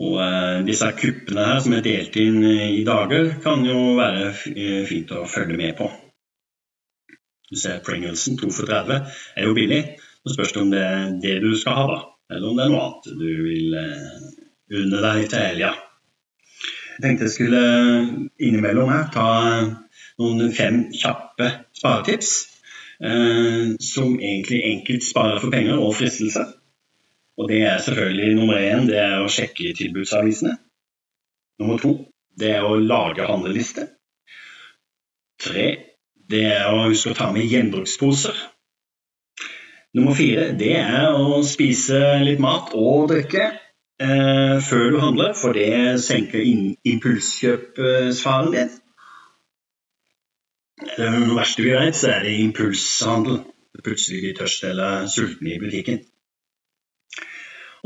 Og 0.00 0.20
eh, 0.24 0.60
disse 0.64 0.88
kuppene 0.96 1.46
her 1.50 1.58
som 1.60 1.74
er 1.76 1.84
delt 1.84 2.16
inn 2.20 2.44
i 2.44 2.84
dager, 2.86 3.34
kan 3.44 3.66
jo 3.66 3.96
være 3.98 4.30
eh, 4.54 4.84
fint 4.88 5.12
å 5.12 5.26
følge 5.28 5.58
med 5.60 5.76
på. 5.80 5.90
Du 7.50 7.58
ser 7.58 7.82
Pringlesen 7.84 8.38
2 8.40 8.48
for 8.54 8.70
30 8.70 9.10
er 9.36 9.48
jo 9.48 9.56
billig. 9.56 9.82
Så 10.22 10.36
spørs 10.36 10.54
det 10.54 10.62
om 10.62 10.72
det 10.72 10.80
er 10.86 11.12
det 11.20 11.36
du 11.42 11.52
skal 11.58 11.76
ha, 11.76 11.84
da. 11.90 12.00
Eller 12.30 12.48
om 12.48 12.56
det 12.56 12.64
er 12.64 12.72
noe 12.72 12.82
annet 12.86 13.08
du 13.20 13.30
vil 13.44 13.76
eh, 13.80 14.26
unne 14.80 15.04
deg 15.04 15.24
til 15.32 15.42
helga. 15.42 15.72
Jeg 16.94 17.04
tenkte 17.04 17.26
jeg 17.26 17.34
skulle 17.34 17.62
innimellom 18.38 18.90
her 18.92 19.08
ta 19.12 19.28
noen 20.20 20.52
fem 20.54 20.82
kjappe 20.94 21.48
sparetips. 21.76 22.49
Eh, 23.04 23.76
som 23.80 24.20
egentlig 24.20 24.62
enkelt 24.64 25.04
sparer 25.04 25.38
for 25.40 25.50
penger 25.50 25.78
og 25.80 25.94
fristelse. 25.96 26.44
Og 27.40 27.48
det 27.48 27.62
er 27.64 27.78
selvfølgelig 27.80 28.34
nummer 28.36 28.60
én 28.60 28.88
det 28.88 28.98
er 29.00 29.22
å 29.22 29.30
sjekke 29.32 29.72
tilbudsavisene. 29.76 30.58
Nummer 31.60 31.80
to 31.80 31.94
det 32.40 32.50
er 32.58 32.66
å 32.66 32.76
lage 32.76 33.24
handleliste. 33.24 33.86
Tre 35.40 35.66
det 36.30 36.44
er 36.44 36.68
å 36.68 36.84
huske 36.90 37.14
å 37.14 37.16
ta 37.16 37.30
med 37.32 37.48
gjenbruksposer. 37.48 38.36
Nummer 39.96 40.14
fire 40.14 40.50
det 40.58 40.76
er 40.78 41.16
å 41.16 41.40
spise 41.42 41.98
litt 42.22 42.42
mat 42.42 42.74
og 42.76 43.08
drikke 43.10 43.48
eh, 43.48 44.60
før 44.62 44.92
du 44.92 45.00
handler, 45.00 45.32
for 45.40 45.56
det 45.56 45.96
senker 46.04 46.44
impulskjøpsfaren 46.84 48.52
din. 48.54 48.79
Det 51.00 51.08
verste 51.32 51.64
vi 51.64 51.70
vet, 51.72 51.96
så 51.96 52.10
er 52.12 52.24
det 52.26 52.36
impulshandel. 52.42 53.38
Plutselig 53.80 54.18
blir 54.20 54.34
tørst 54.36 54.64
eller 54.68 55.06
sulten 55.08 55.46
i 55.48 55.56
butikken. 55.62 56.02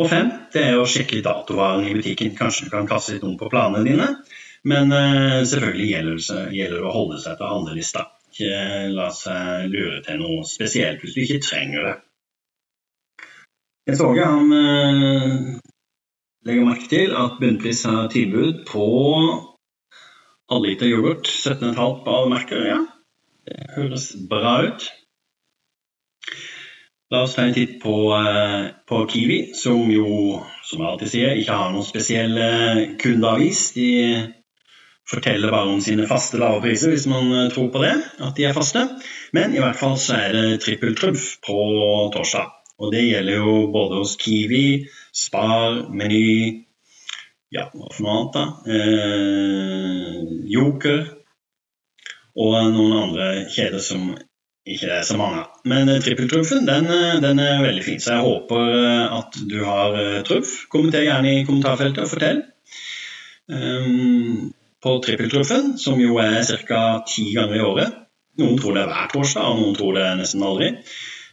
Og 0.03 0.09
fem, 0.11 0.33
det 0.51 0.65
er 0.73 0.81
å 0.81 0.87
sjekke 0.91 1.21
datovaren 1.23 1.87
i 1.87 1.93
butikken. 1.95 2.33
Kanskje 2.35 2.67
du 2.67 2.73
kan 2.73 2.89
kaste 2.91 3.15
litt 3.15 3.27
om 3.27 3.37
på 3.39 3.51
planene 3.53 3.85
dine. 3.87 4.09
Men 4.67 4.91
uh, 4.91 5.45
selvfølgelig 5.47 5.87
gjelder 5.93 6.49
det, 6.51 6.81
å 6.81 6.95
holde 6.97 7.21
seg 7.23 7.37
til 7.39 7.53
handlelista. 7.53 8.03
Ikke 8.33 8.57
la 8.97 9.07
seg 9.15 9.69
lure 9.71 10.01
til 10.03 10.19
noe 10.19 10.49
spesielt 10.51 11.05
hvis 11.05 11.15
du 11.15 11.21
ikke 11.23 11.45
trenger 11.45 11.87
det. 11.87 11.95
Jeg 13.93 14.01
så 14.01 14.09
han 14.17 14.51
uh, 14.51 15.55
legger 16.49 16.67
merke 16.67 16.91
til 16.91 17.15
at 17.21 17.39
Bunnpris 17.39 17.85
har 17.87 18.11
tilbud 18.11 18.65
på 18.67 18.89
halvliter 20.51 20.91
yoghurt, 20.91 21.31
17,5 21.31 22.03
på 22.03 22.19
alle 22.19 22.35
merker. 22.35 22.67
Ja, 22.67 22.81
høres 23.77 24.13
bra 24.31 24.59
ut. 24.67 24.87
La 27.13 27.25
oss 27.27 27.37
ta 27.37 27.45
en 27.45 27.55
titt 27.55 27.77
på, 27.83 27.95
uh, 28.17 28.71
på 28.89 29.03
Kiwi, 29.13 29.41
som 29.55 29.85
jo, 29.93 30.41
som 30.65 30.81
jeg 30.81 30.91
alltid 30.91 31.13
sier, 31.13 31.37
ikke 31.39 31.59
har 31.61 31.75
noen 31.75 31.87
spesiell 31.87 32.41
kundeavis. 33.03 33.69
De 33.77 33.91
forteller 35.09 35.51
bare 35.51 35.71
om 35.71 35.81
sine 35.85 36.07
faste 36.09 36.41
lave 36.41 36.63
priser, 36.65 36.93
hvis 36.95 37.07
man 37.11 37.31
eh, 37.33 37.49
tror 37.53 37.71
på 37.73 37.83
det, 37.85 37.95
at 38.25 38.37
de 38.37 38.47
er 38.49 38.57
faste. 38.57 38.85
Men 39.37 39.55
i 39.55 39.63
hvert 39.63 39.79
fall 39.79 39.97
så 40.01 40.19
er 40.19 40.37
det 40.37 40.61
trippeltrumf 40.65 41.35
på 41.45 41.57
torsdag. 42.15 42.53
Og 42.81 42.91
det 42.93 43.05
gjelder 43.07 43.39
jo 43.39 43.57
både 43.75 44.01
hos 44.01 44.17
Kiwi, 44.21 44.85
Spar, 45.15 45.85
Meny 45.95 46.65
Ja, 47.55 47.69
hva 47.71 47.87
for 47.93 48.03
noe 48.03 48.15
annet, 48.17 48.35
da? 48.35 48.45
Eh, 48.75 50.17
Joker 50.51 51.05
og 52.35 52.55
noen 52.75 52.97
andre 52.99 53.29
kjeder 53.53 53.83
som 53.83 54.09
ikke 54.65 54.89
det 54.89 54.97
er 54.97 55.05
så 55.05 55.19
mange 55.21 55.43
av. 55.43 55.61
Men 55.69 55.91
trippeltruffen 56.01 56.65
den, 56.65 56.89
eh, 56.89 57.21
den, 57.21 57.41
er 57.43 57.63
veldig 57.63 57.85
fin, 57.85 58.01
så 58.01 58.17
jeg 58.17 58.25
håper 58.25 58.77
at 59.21 59.39
du 59.51 59.59
har 59.67 59.99
truff. 60.25 60.65
Kommenter 60.73 61.05
gjerne 61.05 61.35
i 61.35 61.45
kommentarfeltet 61.45 62.07
og 62.07 62.13
fortell. 62.15 62.45
Um, 63.45 64.53
på 64.85 64.95
trippeltruffen, 65.05 65.75
som 65.79 66.01
jo 66.01 66.17
er 66.21 66.41
ca. 66.65 66.81
ti 67.09 67.31
ganger 67.35 67.59
i 67.59 67.65
året. 67.65 67.99
Noen 68.41 68.57
tror 68.59 68.77
det 68.77 68.85
er 68.85 68.93
hver 68.93 69.11
torsdag, 69.13 69.51
og 69.51 69.61
noen 69.61 69.77
tror 69.77 69.97
det 69.97 70.05
er 70.05 70.17
nesten 70.19 70.45
aldri. 70.45 70.71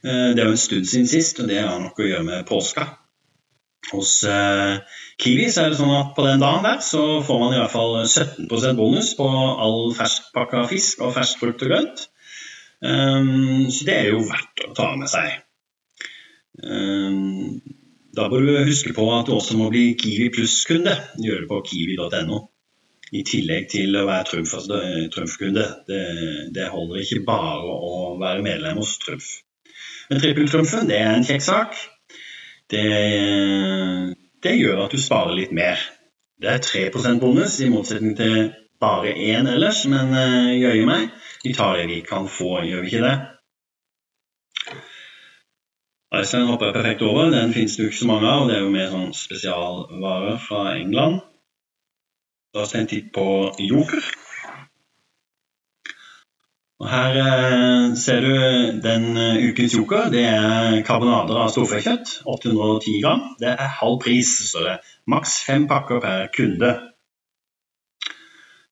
Uh, 0.03 0.31
det 0.36 0.43
er 0.43 0.50
jo 0.50 0.58
en 0.58 0.65
stund 0.65 0.88
siden 0.91 1.08
sist, 1.08 1.39
og 1.39 1.48
det 1.51 1.63
har 1.63 1.79
nok 1.79 2.00
å 2.00 2.10
gjøre 2.10 2.27
med 2.27 2.48
påska. 2.50 2.88
Hos 3.89 4.11
eh, 4.29 4.77
Kiwi 5.21 5.50
så 5.51 5.65
er 5.65 5.73
det 5.73 5.79
sånn 5.79 5.93
at 5.95 6.13
på 6.15 6.23
den 6.27 6.43
dagen 6.43 6.63
der 6.67 6.79
så 6.85 7.01
får 7.25 7.39
man 7.41 7.55
i 7.55 7.59
hvert 7.59 7.73
fall 7.73 7.97
17 8.05 8.77
bonus 8.77 9.15
på 9.17 9.27
all 9.27 9.91
ferskpakka 9.97 10.67
fisk 10.69 11.01
og 11.01 11.15
fersk 11.17 11.41
frukt 11.41 11.65
og 11.65 11.73
grønt. 11.73 12.05
Um, 12.81 13.67
så 13.69 13.85
det 13.85 13.97
er 13.97 14.07
jo 14.13 14.23
verdt 14.25 14.63
å 14.65 14.71
ta 14.77 14.88
med 14.97 15.09
seg. 15.11 15.35
Um, 16.61 17.59
da 18.15 18.25
bør 18.31 18.45
du 18.45 18.55
huske 18.67 18.93
på 18.95 19.05
at 19.15 19.29
du 19.29 19.35
også 19.35 19.57
må 19.59 19.69
bli 19.73 19.91
Kiwi 20.00 20.31
pluss-kunde. 20.33 20.95
Gjør 21.21 21.43
det 21.43 21.51
på 21.51 21.61
kiwi.no 21.69 22.41
i 23.11 23.21
tillegg 23.27 23.69
til 23.71 23.95
å 24.00 24.05
være 24.07 24.41
Trumf-kunde. 25.11 25.63
Det, 25.88 26.03
det, 26.55 26.67
holder 26.71 27.01
ikke 27.03 27.23
bare 27.27 27.75
å 27.75 28.17
være 28.21 28.43
medlem 28.45 28.79
hos 28.79 28.97
Trumf. 29.03 29.29
Men 30.09 30.21
trippeltrumfen 30.23 30.89
det 30.89 31.00
er 31.00 31.13
en 31.15 31.27
kjekk 31.27 31.43
sak. 31.45 31.75
Det, 32.71 34.15
det, 34.43 34.53
gjør 34.55 34.85
at 34.85 34.93
du 34.95 35.01
sparer 35.01 35.35
litt 35.35 35.51
mer. 35.55 35.81
Det 36.41 36.49
er 36.49 36.63
3% 36.63 37.19
bonus, 37.21 37.59
i 37.59 37.69
motsetning 37.69 38.15
til 38.17 38.53
bare 38.81 39.11
én 39.13 39.49
ellers, 39.51 39.83
men 39.91 40.15
uh, 40.15 40.53
jøye 40.55 40.87
meg, 40.87 41.11
vi 41.43 41.53
tar 41.53 41.77
det 41.77 41.89
vi 41.91 41.99
kan 42.05 42.29
få, 42.31 42.61
gjør 42.65 42.85
vi 42.85 42.93
ikke 42.93 43.03
det? 43.05 43.17
Iceland 46.21 46.49
hopper 46.49 46.71
jeg 46.71 46.75
perfekt 46.75 47.03
over, 47.07 47.29
den 47.31 47.53
finnes 47.55 47.75
det 47.77 47.85
jo 47.85 47.91
ikke 47.91 48.01
så 48.01 48.07
mange 48.09 48.27
av, 48.27 48.41
og 48.41 48.49
det 48.49 48.57
er 48.57 48.65
jo 48.65 48.73
mer 48.73 48.89
sånn 48.91 49.13
spesialvarer 49.15 50.41
fra 50.43 50.63
England. 50.79 51.21
La 52.51 52.65
oss 52.65 52.73
ta 52.73 52.81
en 52.81 52.89
titt 52.91 53.13
på 53.15 53.25
Joker. 53.63 54.09
Og 56.81 56.88
Her 56.89 57.17
eh, 57.21 57.91
ser 57.93 58.23
du 58.25 58.31
den 58.81 59.11
uh, 59.13 59.38
ukens 59.51 59.75
joker. 59.77 60.07
Det 60.09 60.23
er 60.25 60.79
karbonader 60.85 61.38
av 61.43 61.51
storfekjøtt. 61.53 62.15
810 62.25 62.95
gram. 63.03 63.27
Det 63.38 63.51
er 63.53 63.75
halv 63.77 64.00
pris, 64.01 64.31
så 64.50 64.63
det 64.65 64.71
er 64.71 64.95
maks 65.13 65.35
fem 65.45 65.67
pakker 65.69 66.01
per 66.01 66.31
kunde. 66.33 66.71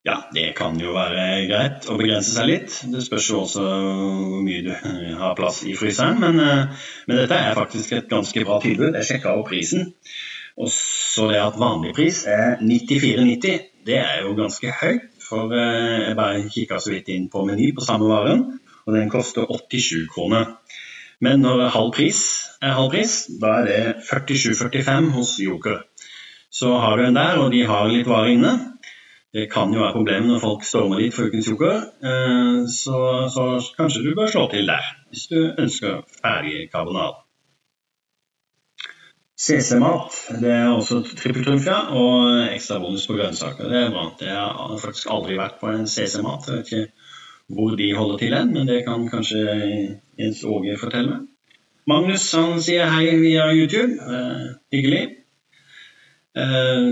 Ja, 0.08 0.16
det 0.34 0.48
kan 0.58 0.80
jo 0.80 0.96
være 0.96 1.46
greit 1.46 1.86
å 1.86 1.94
begrense 2.00 2.34
seg 2.34 2.50
litt. 2.50 2.80
Det 2.90 3.04
spørs 3.04 3.30
jo 3.30 3.44
også 3.44 3.62
hvor 3.62 4.42
mye 4.42 4.64
du 4.66 4.72
har 5.22 5.38
plass 5.38 5.62
i 5.70 5.76
fryseren. 5.78 6.18
Men, 6.24 6.42
uh, 6.42 6.90
men 7.06 7.22
dette 7.22 7.38
er 7.38 7.58
faktisk 7.58 7.94
et 7.94 8.10
ganske 8.10 8.42
bra 8.48 8.58
tilbud. 8.64 8.90
Jeg 8.98 9.12
sjekka 9.12 9.38
opp 9.38 9.52
prisen. 9.52 9.92
Og 10.58 10.66
så 10.74 11.30
det 11.30 11.44
at 11.44 11.62
vanlig 11.62 11.94
pris 11.94 12.24
er 12.26 12.58
94,90 12.58 13.70
det 13.86 13.96
er 13.96 14.24
jo 14.26 14.34
ganske 14.36 14.72
høyt. 14.82 15.09
For 15.30 15.54
eh, 15.54 16.08
jeg 16.08 16.16
bare 16.18 16.48
kikka 16.50 16.80
så 16.82 16.94
vidt 16.94 17.10
inn 17.14 17.28
på 17.32 17.44
Meny 17.46 17.70
på 17.76 17.86
samme 17.86 18.10
varen, 18.10 18.46
og 18.86 18.96
den 18.96 19.10
koster 19.12 19.46
87 19.46 20.08
kroner. 20.10 20.56
Men 21.20 21.44
når 21.44 21.68
halv 21.76 21.92
pris 21.94 22.24
er 22.62 22.74
halv 22.76 22.90
pris, 22.90 23.14
da 23.40 23.60
er 23.60 23.68
det 23.68 24.08
47,45 24.08 25.12
hos 25.14 25.36
Joker. 25.44 25.84
Så 26.50 26.74
har 26.82 26.96
du 26.96 27.06
en 27.06 27.16
der, 27.16 27.38
og 27.38 27.52
de 27.52 27.62
har 27.66 27.88
litt 27.88 28.08
varer 28.10 28.34
inne. 28.34 28.54
Det 29.30 29.46
kan 29.52 29.70
jo 29.70 29.84
være 29.84 29.94
problemet 29.94 30.26
når 30.26 30.40
folk 30.42 30.64
stormer 30.66 30.98
dit 30.98 31.14
for 31.14 31.30
ukens 31.30 31.46
joker, 31.46 31.84
eh, 32.02 32.64
så, 32.66 32.98
så 33.30 33.44
kanskje 33.76 34.02
du 34.02 34.14
bør 34.18 34.32
slå 34.32 34.48
til 34.50 34.66
der, 34.66 34.88
hvis 35.12 35.28
du 35.30 35.38
ønsker 35.38 36.00
ferdig 36.16 36.64
karbonade. 36.72 37.19
CC-mat 39.40 40.16
det 40.42 40.50
er 40.52 40.68
også 40.68 41.00
trippeltrumf, 41.16 41.64
og 41.96 42.24
ekstra 42.52 42.76
bonus 42.82 43.06
på 43.08 43.16
grønnsaker. 43.16 43.70
Det 43.72 43.78
er 43.78 43.92
bra. 43.94 44.02
Det 44.20 44.28
har 44.28 44.74
faktisk 44.82 45.08
aldri 45.12 45.38
vært 45.38 45.56
på 45.62 45.70
en 45.72 45.86
CC-mat. 45.88 46.48
Jeg 46.48 46.58
vet 46.58 46.72
ikke 46.72 47.06
hvor 47.56 47.72
de 47.78 47.88
holder 47.96 48.18
til 48.20 48.36
hen, 48.36 48.52
men 48.54 48.68
det 48.68 48.82
kan 48.86 49.06
kanskje 49.10 49.40
Jens 50.20 50.44
Åge 50.44 50.76
fortelle 50.78 51.14
meg. 51.14 51.26
Magnus 51.88 52.28
han 52.36 52.60
sier 52.62 52.92
hei 52.92 53.16
via 53.18 53.48
YouTube. 53.56 53.96
Eh, 53.96 54.44
hyggelig. 54.76 55.00
Eh, 56.36 56.90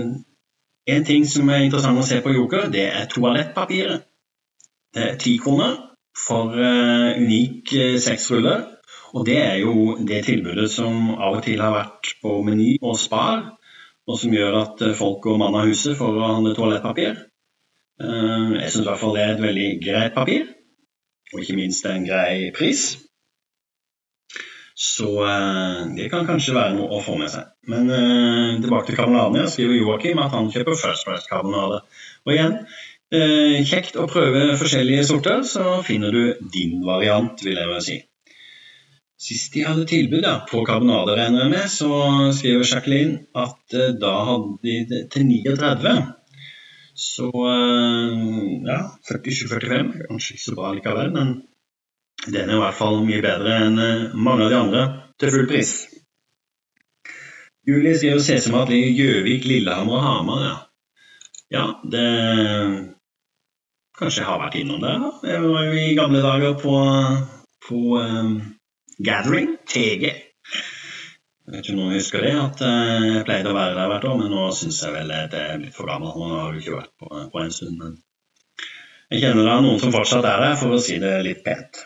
en 0.95 1.05
ting 1.05 1.27
som 1.29 1.53
er 1.53 1.67
interessant 1.67 2.01
å 2.01 2.07
se 2.07 2.17
på 2.25 2.33
Joker, 2.33 2.67
det 2.73 2.87
er 2.89 3.05
toalettpapiret. 3.13 4.09
Det 4.97 5.05
er 5.05 5.21
ti 5.21 5.37
kroner 5.37 5.77
for 6.17 6.55
uh, 6.55 7.15
unik 7.19 7.73
uh, 7.75 7.95
seks. 8.01 8.29
Og 9.13 9.25
det 9.25 9.37
er 9.41 9.55
jo 9.63 9.97
det 10.05 10.23
tilbudet 10.27 10.69
som 10.71 11.15
av 11.15 11.39
og 11.39 11.45
til 11.45 11.61
har 11.63 11.73
vært 11.73 12.13
på 12.21 12.35
Meny 12.45 12.75
og 12.81 12.97
Spar, 12.99 13.47
og 14.09 14.17
som 14.17 14.33
gjør 14.33 14.57
at 14.63 14.85
eh, 14.85 14.95
folk 14.97 15.21
går 15.25 15.37
mann 15.41 15.57
av 15.57 15.69
huset 15.69 15.97
for 15.97 16.17
å 16.17 16.31
handle 16.35 16.55
toalettpapir. 16.57 17.19
Eh, 18.01 18.47
jeg 18.61 18.71
syns 18.71 18.85
i 18.85 18.89
hvert 18.89 19.01
fall 19.01 19.15
det 19.17 19.25
er 19.25 19.35
et 19.35 19.45
veldig 19.45 19.69
greit 19.83 20.17
papir, 20.17 20.49
og 21.33 21.43
ikke 21.43 21.57
minst 21.59 21.85
en 21.89 22.07
grei 22.07 22.49
pris. 22.55 22.89
Så 24.79 25.09
eh, 25.25 25.81
det 25.97 26.09
kan 26.13 26.29
kanskje 26.29 26.57
være 26.57 26.77
noe 26.77 26.99
å 26.99 27.01
få 27.05 27.17
med 27.19 27.33
seg. 27.33 27.49
Men 27.69 27.89
tilbake 28.63 28.89
til. 28.89 28.97
Jeg 29.37 29.53
skriver 29.53 29.77
Joakim 29.77 30.21
at 30.23 30.33
han 30.33 30.49
kjøper 30.53 30.77
First 30.79 31.05
Price-karbonade. 31.05 31.83
Og 32.25 32.33
igjen, 32.33 32.55
kjekt 33.09 33.95
å 33.97 34.05
prøve 34.09 34.53
forskjellige 34.59 35.07
sorter, 35.09 35.41
så 35.47 35.79
finner 35.85 36.13
du 36.13 36.49
din 36.53 36.79
variant, 36.85 37.41
vil 37.41 37.57
jeg 37.57 37.71
vel 37.71 37.81
si. 37.81 37.97
Sist 39.19 39.51
de 39.51 39.65
hadde 39.67 39.83
tilbud 39.83 40.21
da, 40.23 40.37
på 40.47 40.61
karbonader, 40.63 41.17
regner 41.19 41.43
jeg 41.43 41.51
med, 41.51 41.65
så 41.73 41.89
skriver 42.37 42.63
Jacqueline 42.63 43.17
at 43.35 43.75
uh, 43.75 43.89
da 43.99 44.13
hadde 44.29 44.53
de 44.63 44.75
det 44.87 45.01
til 45.11 45.25
39. 45.27 45.95
Så 46.95 47.27
uh, 47.27 48.13
ja, 48.63 48.79
47-45. 49.09 49.91
Kanskje 50.05 50.37
ikke 50.37 50.45
så 50.45 50.55
bra 50.55 50.71
likevel, 50.77 51.11
men 51.17 51.33
den 52.29 52.47
er 52.47 52.55
i 52.55 52.61
hvert 52.63 52.79
fall 52.79 53.01
mye 53.03 53.19
bedre 53.23 53.57
enn 53.65 53.83
mange 54.15 54.47
av 54.47 54.53
de 54.53 54.59
andre 54.61 54.85
til 55.19 55.35
full 55.35 55.51
pris. 55.51 55.73
Julie 57.67 57.97
skriver 57.99 58.23
CC-mat 58.23 58.71
i 58.71 58.79
Gjøvik, 58.95 59.43
Lillehammer 59.51 59.99
og 59.99 60.05
Hamar. 60.07 60.45
Ja. 60.47 60.55
ja, 61.57 61.65
det 61.91 62.07
Kanskje 63.99 64.21
jeg 64.21 64.29
har 64.29 64.39
vært 64.39 64.55
innom 64.55 64.79
det. 64.79 64.95
Jeg 65.27 65.43
var 65.43 65.65
jo 65.67 65.75
i 65.75 65.95
gamle 65.97 66.21
dager 66.23 66.53
på, 66.61 66.75
på 67.67 67.79
um, 67.99 68.35
Gathering, 69.03 69.57
TG. 69.67 70.05
Jeg 70.07 71.55
vet 71.55 71.65
ikke 71.65 71.73
om 71.73 71.81
noen 71.81 71.97
husker 71.97 72.23
det, 72.23 72.31
at 72.39 72.63
uh, 72.63 73.07
jeg 73.09 73.25
pleide 73.27 73.51
å 73.51 73.57
være 73.57 73.75
der 73.75 73.91
hvert 73.91 74.07
år, 74.07 74.15
men 74.21 74.31
nå 74.31 74.45
syns 74.55 74.79
jeg 74.85 74.95
vel 74.95 75.11
det 75.33 75.41
er 75.41 75.59
blitt 75.59 75.75
for 75.75 75.91
gammel. 75.91 76.15
Nå 76.15 76.31
har 76.31 76.55
du 76.55 76.61
ikke 76.61 76.77
vært 76.77 76.93
på, 76.95 77.11
på 77.33 77.43
en 77.43 77.51
stund, 77.55 77.75
men 77.81 77.99
jeg 79.09 79.23
kjenner 79.25 79.47
da 79.49 79.59
noen 79.65 79.79
som 79.81 79.91
fortsatt 79.91 80.27
er 80.29 80.43
der, 80.45 80.57
for 80.61 80.77
å 80.77 80.81
si 80.85 80.99
det 81.01 81.15
litt 81.25 81.43
pent. 81.43 81.83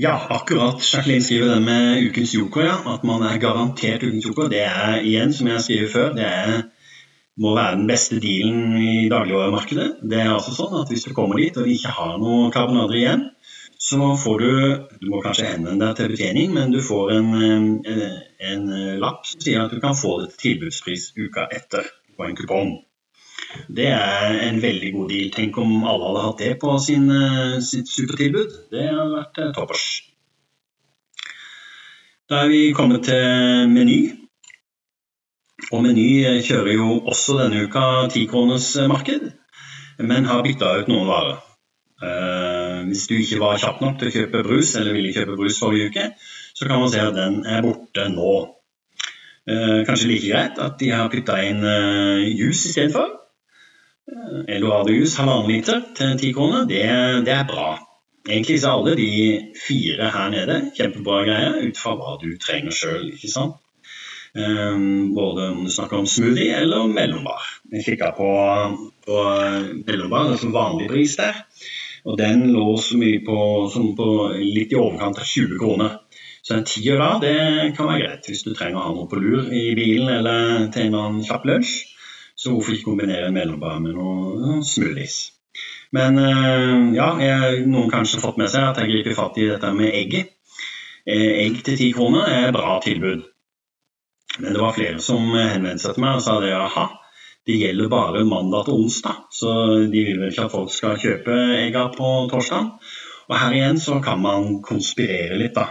Ja, 0.00 0.14
akkurat. 0.32 0.80
Jacqueline 0.80 1.24
skriver 1.26 1.50
det 1.52 1.62
med 1.66 2.04
ukens 2.06 2.32
joker, 2.32 2.64
ja. 2.64 2.76
At 2.94 3.02
man 3.04 3.26
er 3.28 3.40
garantert 3.42 4.06
ukens 4.06 4.24
joker. 4.24 4.48
Det 4.48 4.62
er 4.64 5.02
igjen, 5.02 5.34
som 5.36 5.50
jeg 5.50 5.64
skriver 5.66 5.90
før, 5.92 6.14
det 6.16 6.24
er 6.24 6.62
må 7.40 7.54
være 7.56 7.78
den 7.78 7.86
beste 7.88 8.18
dealen 8.20 8.74
i 8.80 9.08
dagligvaremarkedet. 9.12 9.88
Det 10.10 10.18
er 10.20 10.32
altså 10.34 10.54
sånn 10.56 10.80
at 10.80 10.90
Hvis 10.90 11.06
du 11.06 11.14
kommer 11.14 11.38
dit 11.40 11.56
og 11.56 11.68
ikke 11.70 11.94
har 11.94 12.18
noen 12.18 12.50
karbonader 12.54 12.98
igjen, 12.98 13.24
så 13.80 14.10
får 14.18 14.42
du 14.42 14.50
Du 15.00 15.08
må 15.08 15.22
kanskje 15.24 15.48
henvende 15.52 15.86
deg 15.86 15.96
til 15.96 16.12
betjening, 16.12 16.52
men 16.52 16.74
du 16.74 16.82
får 16.84 17.14
en, 17.16 17.30
en, 17.40 17.66
en 18.50 18.68
lapp 19.00 19.24
som 19.28 19.40
sier 19.40 19.62
at 19.62 19.72
du 19.72 19.80
kan 19.80 19.96
få 19.96 20.20
det 20.20 20.32
til 20.34 20.42
tilbudspris 20.44 21.12
uka 21.16 21.48
etter 21.48 21.88
på 22.16 22.26
en 22.26 22.36
kupong. 22.36 22.78
Det 23.68 23.88
er 23.88 24.36
en 24.46 24.60
veldig 24.62 24.92
god 24.94 25.08
deal. 25.10 25.30
Tenk 25.34 25.58
om 25.58 25.72
alle 25.88 26.06
hadde 26.06 26.26
hatt 26.26 26.42
det 26.44 26.52
på 26.62 26.76
sin, 26.82 27.08
sitt 27.64 27.90
supertilbud. 27.90 28.56
Det 28.74 28.86
hadde 28.90 29.10
vært 29.16 29.40
eh, 29.42 29.52
toppers. 29.56 29.86
Da 32.30 32.44
er 32.44 32.52
vi 32.52 32.60
kommet 32.76 33.08
til 33.08 33.70
Meny. 33.72 34.00
Og 35.68 35.84
Meny 35.84 36.08
kjører 36.46 36.72
jo 36.74 36.88
også 37.10 37.36
denne 37.38 37.64
uka 37.66 37.84
tikronersmarked, 38.14 39.30
men 40.00 40.28
har 40.28 40.44
bytta 40.46 40.72
ut 40.80 40.90
noen 40.90 41.08
varer. 41.10 41.40
Uh, 42.00 42.86
hvis 42.88 43.04
du 43.10 43.18
ikke 43.18 43.42
var 43.42 43.60
kjapp 43.60 43.82
nok 43.84 43.98
til 44.00 44.08
å 44.08 44.14
kjøpe 44.14 44.44
brus, 44.46 44.72
eller 44.80 44.96
ville 44.96 45.12
kjøpe 45.12 45.36
brus 45.36 45.60
forrige 45.60 45.90
uke, 45.92 46.06
så 46.56 46.66
kan 46.68 46.80
man 46.80 46.90
se 46.92 47.02
at 47.04 47.16
den 47.16 47.42
er 47.44 47.62
borte 47.66 48.08
nå. 48.12 48.32
Kanskje 49.50 50.08
like 50.10 50.28
greit 50.28 50.58
at 50.62 50.76
de 50.78 50.90
har 50.92 51.08
putta 51.10 51.38
inn 51.42 51.64
uh, 51.64 52.22
juice 52.22 52.70
istedenfor. 52.70 53.16
Uh, 54.10 54.42
Eldorado-jus 54.48 55.16
halvannen 55.18 55.50
liter 55.50 55.80
til 55.96 56.18
ti 56.20 56.32
kroner, 56.36 56.66
det, 56.68 56.82
det, 57.26 57.34
er 57.34 57.48
bra. 57.48 57.72
Egentlig 58.28 58.60
så 58.60 58.70
er 58.70 58.78
alle 58.78 58.96
de 58.98 59.10
fire 59.58 60.10
her 60.14 60.30
nede 60.34 60.58
kjempebra 60.76 61.22
greier 61.26 61.58
ut 61.64 61.80
fra 61.80 61.96
hva 61.98 62.16
du 62.20 62.30
trenger 62.42 62.74
sjøl, 62.74 63.08
ikke 63.14 63.32
sant. 63.32 63.58
Ehm, 64.38 65.14
både 65.14 65.48
om 65.50 65.64
du 65.64 65.70
snakker 65.70 65.98
om 65.98 66.06
smoothie 66.06 66.56
eller 66.56 66.86
mellombar. 66.86 67.42
Jeg 67.72 67.84
kikka 67.84 68.12
på, 68.14 68.30
på 69.06 69.22
mellombar, 69.86 70.28
det 70.28 70.36
er 70.36 70.42
som 70.44 70.54
vanlig 70.54 70.86
pris 70.90 71.16
der. 71.18 71.42
Og 72.06 72.16
den 72.18 72.46
lå 72.54 72.76
så 72.80 72.96
mye 72.96 73.20
på, 73.26 73.38
på 73.96 74.10
litt 74.38 74.72
i 74.72 74.78
overkant 74.78 75.18
av 75.20 75.26
20 75.26 75.58
kroner. 75.60 75.98
Så 76.40 76.56
en 76.56 76.64
tier 76.64 76.96
da, 76.96 77.10
det 77.20 77.74
kan 77.76 77.90
være 77.90 78.04
greit 78.04 78.28
hvis 78.30 78.46
du 78.46 78.54
trenger 78.54 78.80
å 78.80 78.84
ha 78.86 78.92
noe 78.94 79.10
på 79.10 79.18
lur 79.20 79.50
i 79.52 79.74
bilen 79.76 80.08
eller 80.14 80.70
til 80.72 80.88
en 80.88 80.96
annen 81.02 81.26
kjapp 81.26 81.44
lunsj. 81.50 81.74
Så 82.40 82.54
hvorfor 82.54 82.72
ikke 82.72 82.88
kombinere 82.88 83.28
en 83.28 83.36
mellombar 83.36 83.82
med 83.84 83.98
noen 83.98 84.62
smoothies. 84.64 85.18
Men 85.92 86.16
eh, 86.22 86.94
ja, 86.96 87.10
jeg, 87.20 87.66
noen 87.68 87.90
kanskje 87.92 88.22
fått 88.22 88.38
med 88.40 88.48
seg 88.48 88.70
at 88.70 88.78
jeg 88.80 88.92
griper 88.94 89.18
fatt 89.18 89.36
i 89.42 89.50
dette 89.50 89.72
med 89.76 89.92
egget. 89.92 90.32
Eh, 91.04 91.42
egg 91.42 91.60
til 91.66 91.76
ti 91.76 91.90
kroner 91.92 92.30
er 92.30 92.48
et 92.48 92.56
bra 92.56 92.78
tilbud. 92.80 93.26
Men 94.38 94.54
det 94.54 94.62
var 94.62 94.76
flere 94.76 95.02
som 95.02 95.26
henvendte 95.34 95.82
seg 95.84 95.96
til 95.96 96.04
meg 96.04 96.20
og 96.20 96.24
sa 96.24 96.38
det 96.42 96.52
aha, 96.54 96.86
det 97.46 97.56
gjelder 97.56 97.90
bare 97.90 98.24
mandag 98.28 98.68
til 98.68 98.78
onsdag. 98.84 99.24
Så 99.34 99.52
de 99.90 100.04
vil 100.06 100.20
vel 100.20 100.30
ikke 100.30 100.46
at 100.46 100.54
folk 100.54 100.72
skal 100.74 101.00
kjøpe 101.00 101.36
egga 101.58 101.88
på 101.96 102.10
torsdag. 102.30 102.70
Og 103.30 103.36
her 103.38 103.56
igjen 103.56 103.80
så 103.80 104.00
kan 104.04 104.20
man 104.22 104.58
konspirere 104.66 105.38
litt, 105.40 105.56
da. 105.56 105.66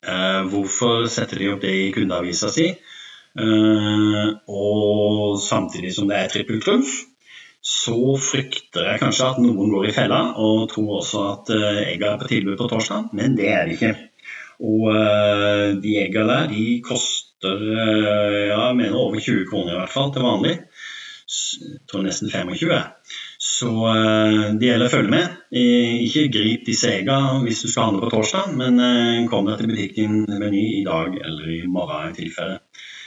Eh, 0.00 0.42
hvorfor 0.48 1.06
setter 1.12 1.42
de 1.42 1.50
opp 1.52 1.62
det 1.64 1.72
i 1.76 1.90
kundeavisa 1.94 2.50
si? 2.54 2.70
Eh, 2.70 4.28
og 4.48 5.38
samtidig 5.42 5.92
som 5.94 6.08
det 6.08 6.18
er 6.18 6.32
trippeltrumf, 6.32 6.94
så 7.60 8.16
frykter 8.16 8.86
jeg 8.88 9.00
kanskje 9.02 9.26
at 9.34 9.40
noen 9.42 9.68
går 9.74 9.90
i 9.90 9.92
fella 9.92 10.20
og 10.40 10.70
tror 10.72 10.94
også 11.02 11.24
at 11.34 11.50
eh, 11.52 11.82
egga 11.90 12.14
er 12.14 12.22
på 12.22 12.30
tilbud 12.30 12.56
på 12.56 12.70
torsdag, 12.72 13.10
men 13.12 13.36
det 13.36 13.50
er 13.52 13.68
det 13.68 13.76
ikke. 13.76 13.92
Og 14.60 14.88
uh, 14.92 15.68
de 15.80 15.94
egga 16.02 16.26
der 16.28 16.50
de 16.50 16.64
koster 16.84 17.19
uh, 17.46 18.48
ja, 18.50 18.58
jeg 18.68 18.78
mener 18.78 18.98
over 18.98 19.20
20 19.20 19.46
kroner 19.50 19.74
i 19.74 19.78
hvert 19.80 19.92
fall 19.92 20.12
til 20.14 20.26
vanlig. 20.26 20.54
Jeg 21.30 21.80
tror 21.90 22.04
nesten 22.04 22.30
25. 22.32 22.72
Så 23.40 23.70
uh, 23.70 24.46
det 24.58 24.70
gjelder 24.70 24.88
å 24.88 24.92
følge 24.92 25.14
med. 25.14 25.36
Ikke 25.50 26.28
grip 26.32 26.64
de 26.68 26.76
sega 26.78 27.18
hvis 27.44 27.64
du 27.64 27.68
skal 27.70 27.90
handle 27.90 28.06
på 28.06 28.12
torsdag, 28.14 28.54
men 28.58 29.28
kom 29.30 29.48
deg 29.48 29.60
til 29.60 29.70
butikken 29.72 30.24
Meny 30.30 30.64
i 30.80 30.86
dag 30.86 31.16
eller 31.18 31.54
i 31.56 31.62
morgen 31.66 32.12
i 32.12 32.18
tilfelle. 32.18 32.60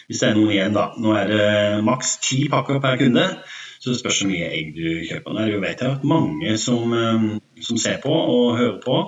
Hvis 0.07 0.19
det 0.19 0.29
er 0.29 0.35
noen 0.35 0.51
igjen, 0.51 0.75
da. 0.75 0.89
Nå 0.99 1.13
er 1.15 1.29
det 1.31 1.45
maks 1.87 2.17
ti 2.25 2.43
pakker 2.51 2.81
per 2.83 2.99
kunde. 2.99 3.29
Så 3.79 3.91
det 3.91 3.99
spørs 3.99 4.21
hvor 4.21 4.29
mye 4.31 4.49
egg 4.55 4.75
du 4.75 4.85
kjøper. 5.07 5.31
Nå 5.31 5.39
er 5.41 5.47
det 5.49 5.55
jo 5.57 5.63
vet 5.63 5.81
jeg 5.83 5.95
at 5.97 6.03
mange 6.07 6.57
som, 6.59 6.93
som 7.63 7.79
ser 7.79 7.97
på 8.03 8.11
og 8.11 8.59
hører 8.59 8.77
på, 8.83 8.99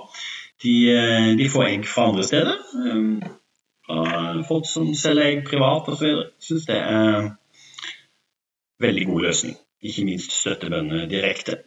de, 0.64 0.76
eh, 0.92 1.30
de, 1.38 1.50
får 1.50 1.68
egg 1.70 1.88
fra 1.90 2.10
andre 2.10 2.26
steder. 2.28 2.58
Eh, 2.86 3.30
fra 3.86 4.04
folk 4.44 4.68
som 4.68 4.92
selger 4.98 5.32
egg 5.32 5.46
privat 5.48 5.88
osv. 5.94 6.26
Syns 6.44 6.68
det 6.68 6.78
er 6.82 7.30
veldig 8.84 9.06
god 9.12 9.28
løsning. 9.30 9.56
Ikke 9.86 10.06
minst 10.06 10.34
støtte 10.36 10.70
bøndene 10.70 11.08
direkte. 11.10 11.62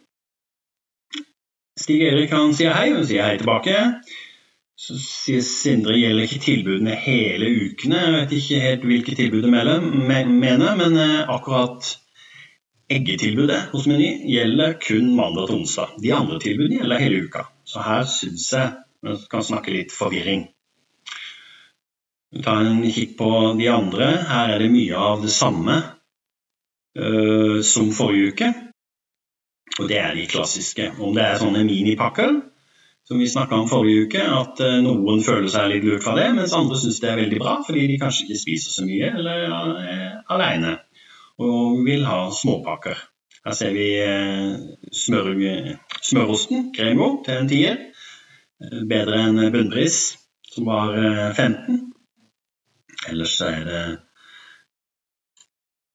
Stig 1.79 2.03
Erik 2.03 2.33
han 2.35 2.55
sier 2.59 2.75
hei, 2.75 2.91
og 2.97 3.07
sier 3.07 3.25
hei 3.25 3.39
tilbake. 3.39 3.77
Så 4.79 4.97
sier 5.03 5.43
Sindre 5.47 5.97
gjelder 5.99 6.27
ikke 6.27 6.43
tilbudene 6.43 6.97
hele 7.03 7.49
ukene. 7.69 8.03
Jeg 8.03 8.15
vet 8.15 8.35
ikke 8.37 8.61
helt 8.65 8.85
hvilke 8.91 9.15
tilbud 9.19 9.47
du 9.47 9.51
mener, 9.51 9.81
men 10.79 10.99
eh, 10.99 11.31
akkurat 11.31 11.95
eggetilbudet 12.91 13.61
hos 13.73 13.87
Meny 13.91 14.11
gjelder 14.31 14.77
kun 14.83 15.11
mandag 15.17 15.49
til 15.49 15.63
onsdag. 15.63 15.97
De 16.03 16.13
andre 16.15 16.39
tilbudene 16.43 16.81
gjelder 16.83 17.03
hele 17.05 17.25
uka. 17.27 17.47
Så 17.69 17.83
her 17.85 18.07
syns 18.11 18.53
jeg 18.55 18.71
vi 19.05 19.17
kan 19.31 19.45
snakke 19.47 19.75
litt 19.75 19.95
forvirring. 19.95 20.49
Ta 22.29 22.59
en 22.61 22.83
kikk 22.93 23.17
på 23.17 23.31
de 23.57 23.69
andre. 23.73 24.11
Her 24.29 24.53
er 24.55 24.61
det 24.61 24.73
mye 24.73 24.97
av 25.01 25.23
det 25.25 25.33
samme 25.33 25.79
uh, 25.81 27.61
som 27.65 27.89
forrige 27.97 28.35
uke. 28.35 28.51
Og 29.79 29.89
det 29.89 29.97
er 30.03 30.13
de 30.17 30.27
klassiske. 30.29 30.91
Om 31.01 31.17
det 31.17 31.25
er 31.25 31.41
sånne 31.41 31.65
minipakker 31.65 32.35
som 33.09 33.19
vi 33.23 33.29
snakka 33.33 33.57
om 33.57 33.69
forrige 33.71 34.05
uke, 34.05 34.21
at 34.21 34.61
uh, 34.61 34.77
noen 34.85 35.25
føler 35.25 35.49
seg 35.49 35.71
litt 35.73 35.87
lurt 35.89 36.05
fra 36.05 36.19
det, 36.19 36.29
mens 36.37 36.53
andre 36.57 36.77
syns 36.77 37.01
det 37.01 37.09
er 37.09 37.23
veldig 37.23 37.41
bra 37.41 37.55
fordi 37.65 37.87
de 37.89 38.01
kanskje 38.03 38.27
ikke 38.27 38.41
spiser 38.43 38.75
så 38.75 38.85
mye 38.85 39.09
eller 39.09 39.47
er 39.49 40.03
aleine 40.29 40.75
og 41.41 41.81
vil 41.87 42.05
ha 42.05 42.27
småpakker. 42.35 43.01
Her 43.47 43.57
ser 43.57 43.73
vi 43.73 43.89
uh, 44.05 44.59
smør, 44.93 45.33
smørosten, 46.05 46.69
Grego, 46.77 47.15
til 47.25 47.41
en 47.41 47.49
tier. 47.49 47.85
Eh, 48.59 48.81
bedre 48.91 49.23
enn 49.23 49.47
bunnpris, 49.55 50.03
som 50.53 50.67
var 50.69 50.93
15. 50.99 51.88
Eh, 53.07 53.13
Ellers 53.13 53.41
er 53.41 53.65
det 53.65 53.99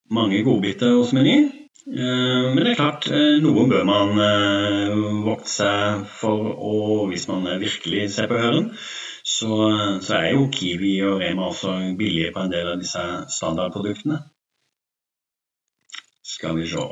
mange 0.10 0.44
godbiter 0.44 0.96
hos 0.98 1.14
Meny. 1.14 1.38
Eh, 1.88 2.54
men 2.54 2.62
det 2.64 2.74
er 2.74 2.80
klart, 2.80 3.08
noen 3.44 3.70
bør 3.72 3.84
man 3.88 4.14
vokte 5.26 5.52
seg 5.52 6.06
for 6.08 6.54
og 6.54 7.10
Hvis 7.12 7.28
man 7.28 7.48
virkelig 7.60 8.12
ser 8.14 8.28
på 8.28 8.40
høren, 8.40 8.72
så, 9.24 10.00
så 10.02 10.16
er 10.20 10.30
jo 10.34 10.50
Kiwi 10.52 11.02
og 11.08 11.20
Rema 11.22 11.48
også 11.48 11.96
billige 11.98 12.32
på 12.36 12.44
en 12.44 12.52
del 12.52 12.74
av 12.74 12.80
disse 12.80 13.04
standardproduktene. 13.32 14.20
Skal 16.24 16.58
vi 16.58 16.68
se. 16.68 16.84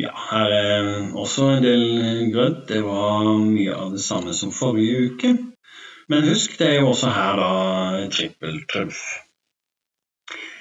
Ja, 0.00 0.12
her 0.30 0.52
er 0.56 0.88
også 1.16 1.48
en 1.54 1.64
del 1.64 1.84
grønt. 2.32 2.66
Det 2.68 2.80
var 2.84 3.28
mye 3.40 3.76
av 3.76 3.92
det 3.92 4.04
samme 4.04 4.34
som 4.36 4.52
forrige 4.52 5.12
uke. 5.12 5.32
Men 6.08 6.28
husk, 6.28 6.58
det 6.58 6.68
er 6.68 6.78
jo 6.80 6.92
også 6.92 7.10
her 7.12 7.36
da 7.36 7.48
trippeltrumf. 8.12 9.00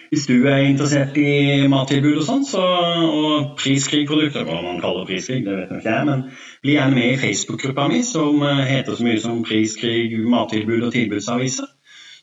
Hvis 0.09 0.25
du 0.27 0.45
er 0.47 0.63
interessert 0.63 1.17
i 1.19 1.67
mattilbud 1.67 2.21
og 2.21 2.25
sånn, 2.27 2.43
så, 2.47 2.63
og 2.63 3.47
priskrigprodukter, 3.59 4.45
hva 4.47 4.61
man 4.63 4.79
kaller 4.83 5.07
priskrig, 5.07 5.41
det 5.43 5.55
vet 5.57 5.73
ikke 5.77 5.95
jeg, 5.95 6.07
men 6.07 6.21
bli 6.63 6.77
gjerne 6.77 6.95
med 6.95 7.09
i 7.09 7.19
Facebook-gruppa 7.19 7.89
mi 7.91 7.99
som 8.07 8.39
eh, 8.47 8.63
heter 8.69 8.95
så 8.95 9.07
mye 9.07 9.19
som 9.23 9.41
Priskrig, 9.47 10.15
mattilbud 10.31 10.87
og 10.87 10.93
tilbudsaviser. 10.95 11.67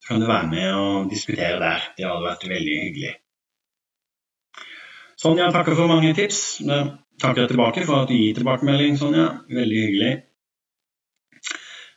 Så 0.00 0.08
kan 0.08 0.20
du 0.20 0.28
være 0.28 0.48
med 0.48 0.68
og 0.72 1.12
diskutere 1.12 1.60
der. 1.60 1.84
Det 1.96 2.08
hadde 2.08 2.24
vært 2.24 2.48
veldig 2.48 2.80
hyggelig. 2.86 3.12
Sonja 5.20 5.48
takker 5.52 5.76
for 5.76 5.88
mange 5.88 6.12
tips. 6.16 6.40
Jeg 6.64 7.48
tilbake 7.48 7.84
for 7.86 8.02
at 8.02 8.08
du 8.08 8.16
gir 8.16 8.36
tilbakemelding, 8.36 8.96
Sonja. 9.00 9.28
Veldig 9.48 9.84
hyggelig. 9.86 10.14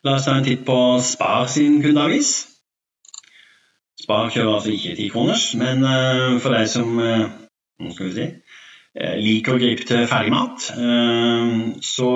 La 0.05 0.13
oss 0.17 0.27
ta 0.27 0.35
en 0.37 0.45
titt 0.45 0.61
på 0.65 0.77
Spar 1.01 1.47
sin 1.49 1.79
kundeavis. 1.81 2.31
Spar 3.97 4.29
kjører 4.29 4.59
altså 4.59 4.73
ikke 4.75 4.95
tikroners, 4.99 5.49
men 5.57 5.81
uh, 5.81 6.37
for 6.41 6.53
deg 6.53 6.69
som 6.69 6.99
uh, 7.01 7.25
Nå 7.77 7.93
skal 7.93 8.07
vi 8.07 8.13
si 8.15 8.23
eh, 8.25 9.17
liker 9.21 9.53
å 9.53 9.59
gripe 9.61 9.83
til 9.85 10.07
ferdigmat, 10.09 10.63
så 11.85 12.07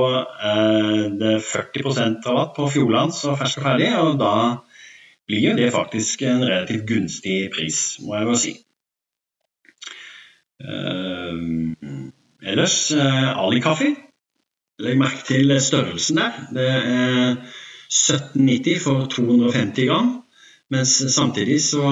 er 0.42 1.12
det 1.22 1.36
40% 1.46 2.26
rabatt 2.26 2.56
på 2.56 2.66
Fjordlands 2.74 3.20
og 3.30 3.38
fersk 3.38 3.60
og 3.62 3.68
ferdig, 3.68 3.92
og 4.00 4.18
da 4.18 4.32
blir 5.30 5.46
jo 5.46 5.54
det 5.60 5.68
faktisk 5.76 6.24
en 6.26 6.42
relativt 6.42 6.88
gunstig 6.90 7.38
pris, 7.54 7.78
må 8.02 8.18
jeg 8.18 8.26
jo 8.26 8.40
si. 8.42 8.56
ellers 12.42 12.78
Ali 12.98 13.62
Kaffe. 13.62 13.94
Legg 14.82 14.98
merke 14.98 15.28
til 15.30 15.54
størrelsen 15.62 16.24
der. 16.24 16.42
Det 16.58 16.70
er 16.74 17.38
17,90 17.92 18.80
for 18.80 19.06
250 19.12 19.86
gram. 19.86 20.12
Mens 20.72 21.14
samtidig 21.16 21.62
så 21.62 21.84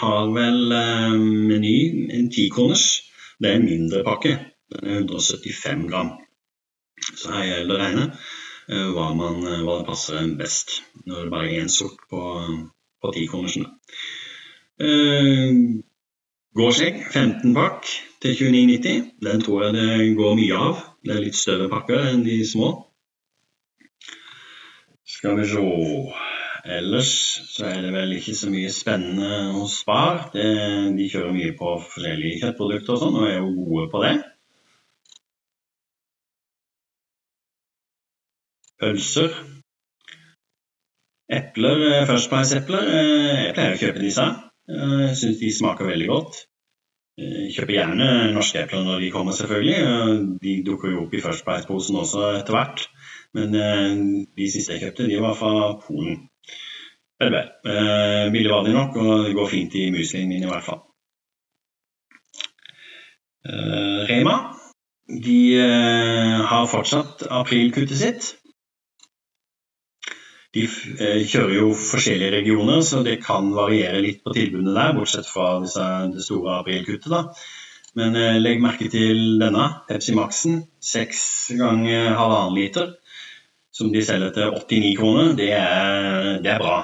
har 0.00 0.30
vel 0.34 0.72
eh, 0.74 1.12
Meny 1.48 1.76
en 2.10 2.30
tikroners. 2.34 2.86
Det 3.38 3.50
er 3.50 3.60
en 3.60 3.68
mindre 3.68 4.02
pakke. 4.04 4.32
Den 4.72 4.88
er 4.90 4.96
175 5.04 5.86
gram. 5.90 6.10
Så 7.14 7.30
her 7.30 7.44
gjelder 7.46 7.68
det 7.68 7.76
å 7.76 7.84
regne 7.84 8.06
eh, 8.08 8.88
hva, 8.96 9.12
man, 9.14 9.38
eh, 9.46 9.62
hva 9.62 9.78
det 9.78 9.86
passer 9.86 10.26
best 10.40 10.80
når 11.04 11.22
det 11.28 11.34
bare 11.36 11.52
er 11.52 11.62
én 11.62 11.70
sort 11.70 12.02
på, 12.10 12.22
på 13.02 13.14
tikronersen. 13.14 13.68
Uh, 14.76 15.78
Gårdskjegg 16.56 16.98
15 17.12 17.54
pakk 17.56 17.86
til 18.24 18.34
29,90. 18.34 19.06
Den 19.24 19.44
tror 19.44 19.64
jeg 19.64 19.76
det 19.76 20.16
går 20.18 20.36
mye 20.40 20.58
av. 20.66 20.82
Det 21.04 21.14
er 21.14 21.22
litt 21.22 21.38
større 21.38 21.70
pakker 21.70 22.10
enn 22.10 22.26
de 22.26 22.40
små. 22.48 22.72
Skal 25.16 25.38
vi 25.38 25.46
se 25.48 25.60
Ellers 26.66 27.10
så 27.48 27.68
er 27.70 27.84
det 27.84 27.92
vel 27.94 28.16
ikke 28.16 28.34
så 28.34 28.48
mye 28.50 28.70
spennende 28.74 29.52
hos 29.54 29.78
Spar. 29.84 30.24
Det, 30.32 30.46
de 30.98 31.06
kjører 31.12 31.36
mye 31.36 31.52
på 31.58 31.74
forskjellige 31.84 32.40
kjøttprodukter 32.40 32.96
og 32.96 33.02
sånn, 33.02 33.18
og 33.20 33.28
er 33.28 33.36
jo 33.38 33.52
gode 33.68 33.86
på 33.92 34.02
det. 34.02 34.14
Pølser. 38.82 39.38
Epler, 41.38 41.86
eh, 41.92 42.04
First 42.10 42.30
Price-epler. 42.34 42.90
Eh, 42.98 43.40
jeg 43.46 43.54
pleier 43.56 43.78
å 43.78 43.80
kjøpe 43.84 44.02
disse. 44.02 44.26
Eh, 44.68 44.98
jeg 45.06 45.16
syns 45.22 45.40
de 45.40 45.54
smaker 45.60 45.92
veldig 45.94 46.10
godt. 46.10 46.42
Kjøper 47.16 47.72
gjerne 47.72 48.06
norske 48.34 48.60
epler 48.60 48.82
når 48.84 48.98
de 49.00 49.06
kommer, 49.14 49.32
selvfølgelig. 49.32 49.78
De 50.42 50.56
dukker 50.66 50.90
jo 50.92 51.06
opp 51.06 51.14
i 51.16 51.22
First 51.24 51.46
Price-posen 51.46 51.96
også 51.96 52.26
etter 52.42 52.52
hvert. 52.58 52.82
Men 53.36 53.52
de 54.36 54.48
siste 54.48 54.74
jeg 54.74 54.86
kjøpte, 54.86 55.08
de 55.10 55.20
var 55.20 55.36
fra 55.36 55.52
Polen. 55.82 56.22
Vel, 57.20 57.32
vel. 57.32 57.48
Eh, 57.68 58.26
billig 58.32 58.52
var 58.52 58.64
de 58.64 58.72
nok, 58.72 58.96
og 59.00 59.26
det 59.26 59.34
går 59.36 59.50
fint 59.52 59.76
i 59.76 59.88
muslien 59.92 60.28
min 60.28 60.44
i 60.44 60.50
hvert 60.50 60.64
fall. 60.64 60.82
Eh, 63.46 64.00
Rema 64.08 64.36
de 65.06 65.58
eh, 65.60 66.40
har 66.50 66.66
fortsatt 66.66 67.22
aprilkuttet 67.30 67.98
sitt. 67.98 68.32
De 70.56 70.64
eh, 70.66 71.22
kjører 71.28 71.54
jo 71.60 71.68
forskjellige 71.78 72.32
regioner, 72.34 72.80
så 72.82 73.04
det 73.06 73.20
kan 73.22 73.52
variere 73.54 74.02
litt 74.02 74.24
på 74.24 74.34
tilbudene 74.34 74.74
der, 74.74 74.96
bortsett 74.96 75.28
fra 75.30 75.60
det 75.62 76.24
store 76.26 76.58
aprilkuttet. 76.60 77.12
da. 77.12 77.22
Men 77.96 78.18
eh, 78.18 78.40
legg 78.42 78.62
merke 78.64 78.90
til 78.90 79.38
denne, 79.42 79.68
Pepsi 79.86 80.16
Maxen. 80.16 80.64
Seks 80.82 81.22
ganger 81.54 82.16
halvannen 82.18 82.58
liter, 82.58 82.96
som 83.76 83.92
de 83.92 84.02
selger 84.04 84.32
til 84.32 84.52
89 84.56 84.92
kroner. 84.98 85.32
Det 85.36 85.50
er, 85.52 86.36
det 86.44 86.52
er 86.54 86.62
bra 86.62 86.78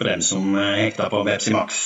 for 0.00 0.08
dem 0.08 0.22
som 0.24 0.54
eh, 0.56 1.08
på 1.10 1.24
Pepsi 1.24 1.52
Max. 1.52 1.80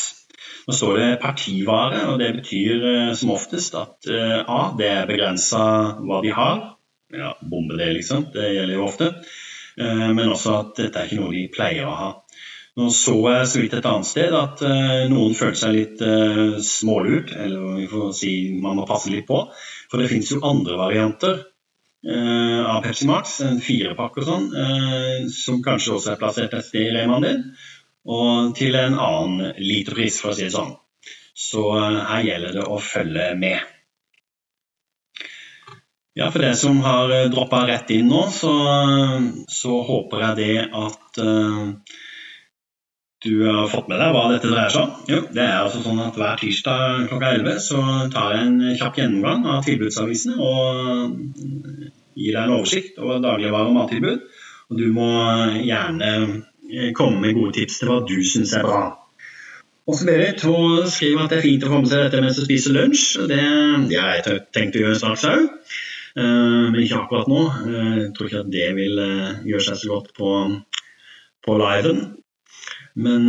Nå 0.66 0.72
står 0.72 0.98
det 0.98 1.09
partivare, 1.20 2.05
og 2.12 2.20
det 2.22 2.31
betyr 2.37 2.85
eh, 2.90 3.14
som 3.18 3.35
oftest 3.35 3.74
at 3.74 4.07
eh, 4.07 4.38
A, 4.46 4.61
det 4.79 4.90
er 4.90 5.11
begrensa 5.11 5.64
hva 5.98 6.20
de 6.22 6.31
har. 6.37 6.62
Ja, 7.14 7.35
bombe 7.42 7.79
det, 7.79 7.90
liksom. 7.98 8.29
Det 8.35 8.53
gjelder 8.55 8.79
jo 8.79 8.87
ofte. 8.87 9.11
Men 9.74 10.31
også 10.31 10.53
at 10.55 10.77
dette 10.79 11.00
er 11.00 11.09
ikke 11.09 11.18
noe 11.18 11.33
de 11.35 11.48
pleier 11.50 11.87
å 11.90 11.94
ha. 11.98 12.09
Nå 12.79 12.88
så 12.94 13.14
jeg 13.27 13.48
så 13.50 13.59
vidt 13.59 13.74
et 13.74 13.87
annet 13.90 14.07
sted 14.07 14.35
at 14.35 14.62
noen 15.11 15.35
følte 15.35 15.61
seg 15.61 15.74
litt 15.74 16.03
smålurt, 16.62 17.33
eller 17.35 17.81
vi 17.81 17.88
får 17.90 18.12
si 18.14 18.33
man 18.62 18.79
må 18.79 18.87
passe 18.87 19.11
litt 19.11 19.27
på. 19.27 19.40
For 19.90 19.98
det 19.98 20.11
finnes 20.11 20.31
jo 20.31 20.42
andre 20.46 20.79
varianter 20.79 21.42
av 22.05 22.83
Pepsi 22.85 23.07
Max, 23.09 23.38
en 23.40 23.62
firepakke 23.64 24.21
og 24.21 24.27
sånn, 24.29 24.49
som 25.33 25.62
kanskje 25.64 25.95
også 25.95 26.11
er 26.12 26.19
plassert 26.21 26.57
et 26.59 26.67
sted 26.67 26.90
i 26.90 26.93
remaen 26.93 27.25
din 27.25 27.47
og 28.05 28.53
til 28.57 28.77
en 28.77 28.97
annen 29.01 29.55
literpris, 29.59 30.21
for 30.21 30.33
å 30.33 30.37
si 30.37 30.47
det 30.47 30.55
sånn. 30.55 30.75
Så 31.35 31.64
eh, 31.79 32.01
her 32.11 32.27
gjelder 32.29 32.59
det 32.59 32.67
å 32.69 32.79
følge 32.83 33.31
med. 33.38 33.71
Ja, 36.14 36.29
For 36.31 36.45
det 36.45 36.55
som 36.61 36.79
har 36.85 37.11
eh, 37.11 37.31
droppa 37.33 37.64
rett 37.67 37.90
inn 37.97 38.12
nå, 38.12 38.27
så, 38.31 38.53
så, 39.51 39.81
håper 39.88 40.29
jeg 40.29 40.40
det 40.43 40.67
at 40.69 41.23
uh, 41.25 41.73
du 43.24 43.44
har 43.48 43.68
fått 43.72 43.90
med 43.90 44.00
deg 44.00 44.14
hva 44.14 44.24
dette 44.32 44.50
dreier 44.52 44.72
seg 44.72 44.87
om. 44.87 44.94
Jo, 45.08 45.20
det 45.32 45.44
er 45.44 45.58
altså 45.62 45.82
sånn 45.84 46.00
at 46.04 46.16
Hver 46.20 46.40
tirsdag 46.40 47.04
klokka 47.10 47.34
11 47.40 47.60
så 47.64 47.82
tar 48.12 48.37
jeg 48.37 48.46
en 48.46 48.78
kjapp 48.80 49.00
gjennomgang 49.00 49.46
av 49.54 49.62
tilbudsavisene 49.66 50.37
og 50.38 51.14
gir 52.14 52.34
deg 52.37 52.42
en 52.42 52.56
oversikt 52.58 53.00
over 53.02 53.22
dagligvare- 53.24 53.70
og 53.72 53.78
mattilbud. 53.78 54.26
Og 54.72 54.80
du 54.80 54.87
må 54.92 55.08
gjerne 55.60 56.10
Eh, 56.72 56.92
komme 56.92 57.20
med 57.20 57.34
gode 57.37 57.52
tips 57.58 57.80
til 57.80 57.90
hva 57.90 58.00
du 58.08 58.16
syns 58.24 58.54
er 58.56 58.64
bra. 58.64 58.84
Og 59.84 59.98
så 59.98 60.06
ber 60.08 60.22
jeg 60.22 60.38
til 60.40 60.54
å 60.56 60.84
skrive 60.88 61.26
at 61.26 61.32
det 61.32 61.38
er 61.38 61.44
fint 61.44 61.66
å 61.66 61.72
få 61.72 61.80
med 61.82 61.90
seg 61.90 62.06
dette 62.06 62.22
mens 62.24 62.38
du 62.38 62.44
spiser 62.46 62.72
lunsj. 62.72 63.04
Det, 63.28 63.40
det 63.90 63.98
har 64.00 64.14
jeg 64.16 64.44
tenkt 64.56 64.78
å 64.78 64.84
gjøre 64.87 65.00
straks 65.00 65.26
òg, 65.28 65.44
eh, 66.16 66.24
men 66.24 66.80
ikke 66.80 67.02
akkurat 67.02 67.28
nå. 67.28 67.42
Eh, 67.68 67.90
jeg 68.00 68.12
tror 68.16 68.30
ikke 68.30 68.44
at 68.46 68.52
det 68.54 68.70
vil 68.78 69.02
gjøre 69.50 69.66
seg 69.66 69.80
så 69.82 69.92
godt 69.92 70.14
på, 70.16 70.30
på 71.44 71.58
liven. 71.60 72.00
Men 72.94 73.26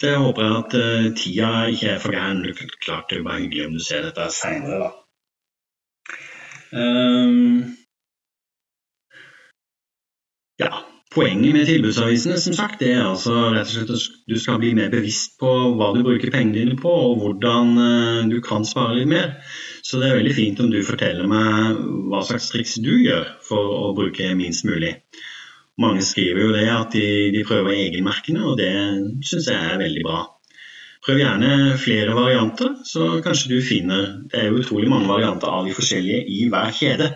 det 0.00 0.16
håper 0.18 0.42
jeg 0.42 0.56
at 0.58 0.72
tida 1.20 1.50
ikke 1.70 1.92
er 1.92 2.00
for 2.02 2.16
gæren. 2.16 2.40
Klart 2.82 3.10
det 3.10 3.20
er 3.20 3.26
bare 3.28 3.44
hyggelig 3.44 3.66
om 3.68 3.76
du 3.78 3.82
ser 3.84 4.02
dette 4.08 4.26
seinere, 4.34 4.78
da. 4.82 4.90
ja. 10.60 10.72
Poenget 11.10 11.56
med 11.56 11.66
tilbudsavisene 11.66 12.36
som 12.38 12.54
sagt, 12.54 12.76
det 12.78 12.92
er 12.94 13.00
altså 13.02 13.32
rett 13.50 13.66
og 13.66 13.72
slett 13.72 13.88
at 13.96 14.18
du 14.30 14.36
skal 14.38 14.60
bli 14.62 14.68
mer 14.78 14.92
bevisst 14.92 15.32
på 15.42 15.48
hva 15.74 15.88
du 15.96 16.04
bruker 16.06 16.30
pengene 16.30 16.60
dine 16.60 16.76
på, 16.78 16.92
og 17.08 17.16
hvordan 17.18 17.72
eh, 17.82 18.28
du 18.30 18.36
kan 18.46 18.62
spare 18.68 18.94
litt 18.94 19.10
mer. 19.10 19.32
Så 19.82 19.98
det 19.98 20.06
er 20.06 20.20
veldig 20.20 20.36
fint 20.36 20.62
om 20.62 20.70
du 20.70 20.78
forteller 20.86 21.26
meg 21.26 21.80
hva 22.12 22.22
slags 22.28 22.46
triks 22.52 22.76
du 22.84 22.92
gjør 23.02 23.26
for 23.42 23.74
å 23.80 23.90
bruke 23.98 24.28
minst 24.38 24.62
mulig. 24.68 24.92
Mange 25.80 26.04
skriver 26.04 26.42
jo 26.44 26.52
det 26.52 26.66
at 26.68 26.92
de, 26.92 27.06
de 27.32 27.46
prøver 27.46 27.78
egenmerkene, 27.78 28.44
og 28.44 28.58
det 28.60 28.72
syns 29.24 29.48
jeg 29.48 29.56
er 29.56 29.80
veldig 29.80 30.04
bra. 30.04 30.20
Prøv 31.00 31.16
gjerne 31.22 31.78
flere 31.80 32.12
varianter, 32.12 32.74
så 32.84 33.22
kanskje 33.24 33.54
du 33.54 33.62
finner 33.64 34.02
Det 34.28 34.42
er 34.42 34.50
jo 34.50 34.60
utrolig 34.60 34.90
mange 34.92 35.08
varianter 35.08 35.48
av 35.48 35.64
de 35.64 35.72
forskjellige 35.72 36.26
i 36.28 36.42
hver 36.52 36.74
kjede. 36.76 37.08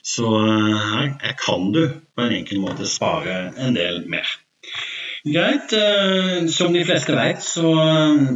Så 0.00 0.30
eh, 0.40 0.78
her 1.20 1.34
kan 1.36 1.68
du 1.74 1.82
på 2.16 2.24
en 2.24 2.38
enkel 2.38 2.62
måte 2.62 2.88
spare 2.88 3.50
en 3.60 3.76
del 3.76 4.06
mer. 4.08 4.24
Greit. 5.28 5.74
Eh, 5.76 6.48
som 6.48 6.72
de 6.72 6.86
fleste 6.88 7.12
vet, 7.12 7.44
så, 7.44 7.74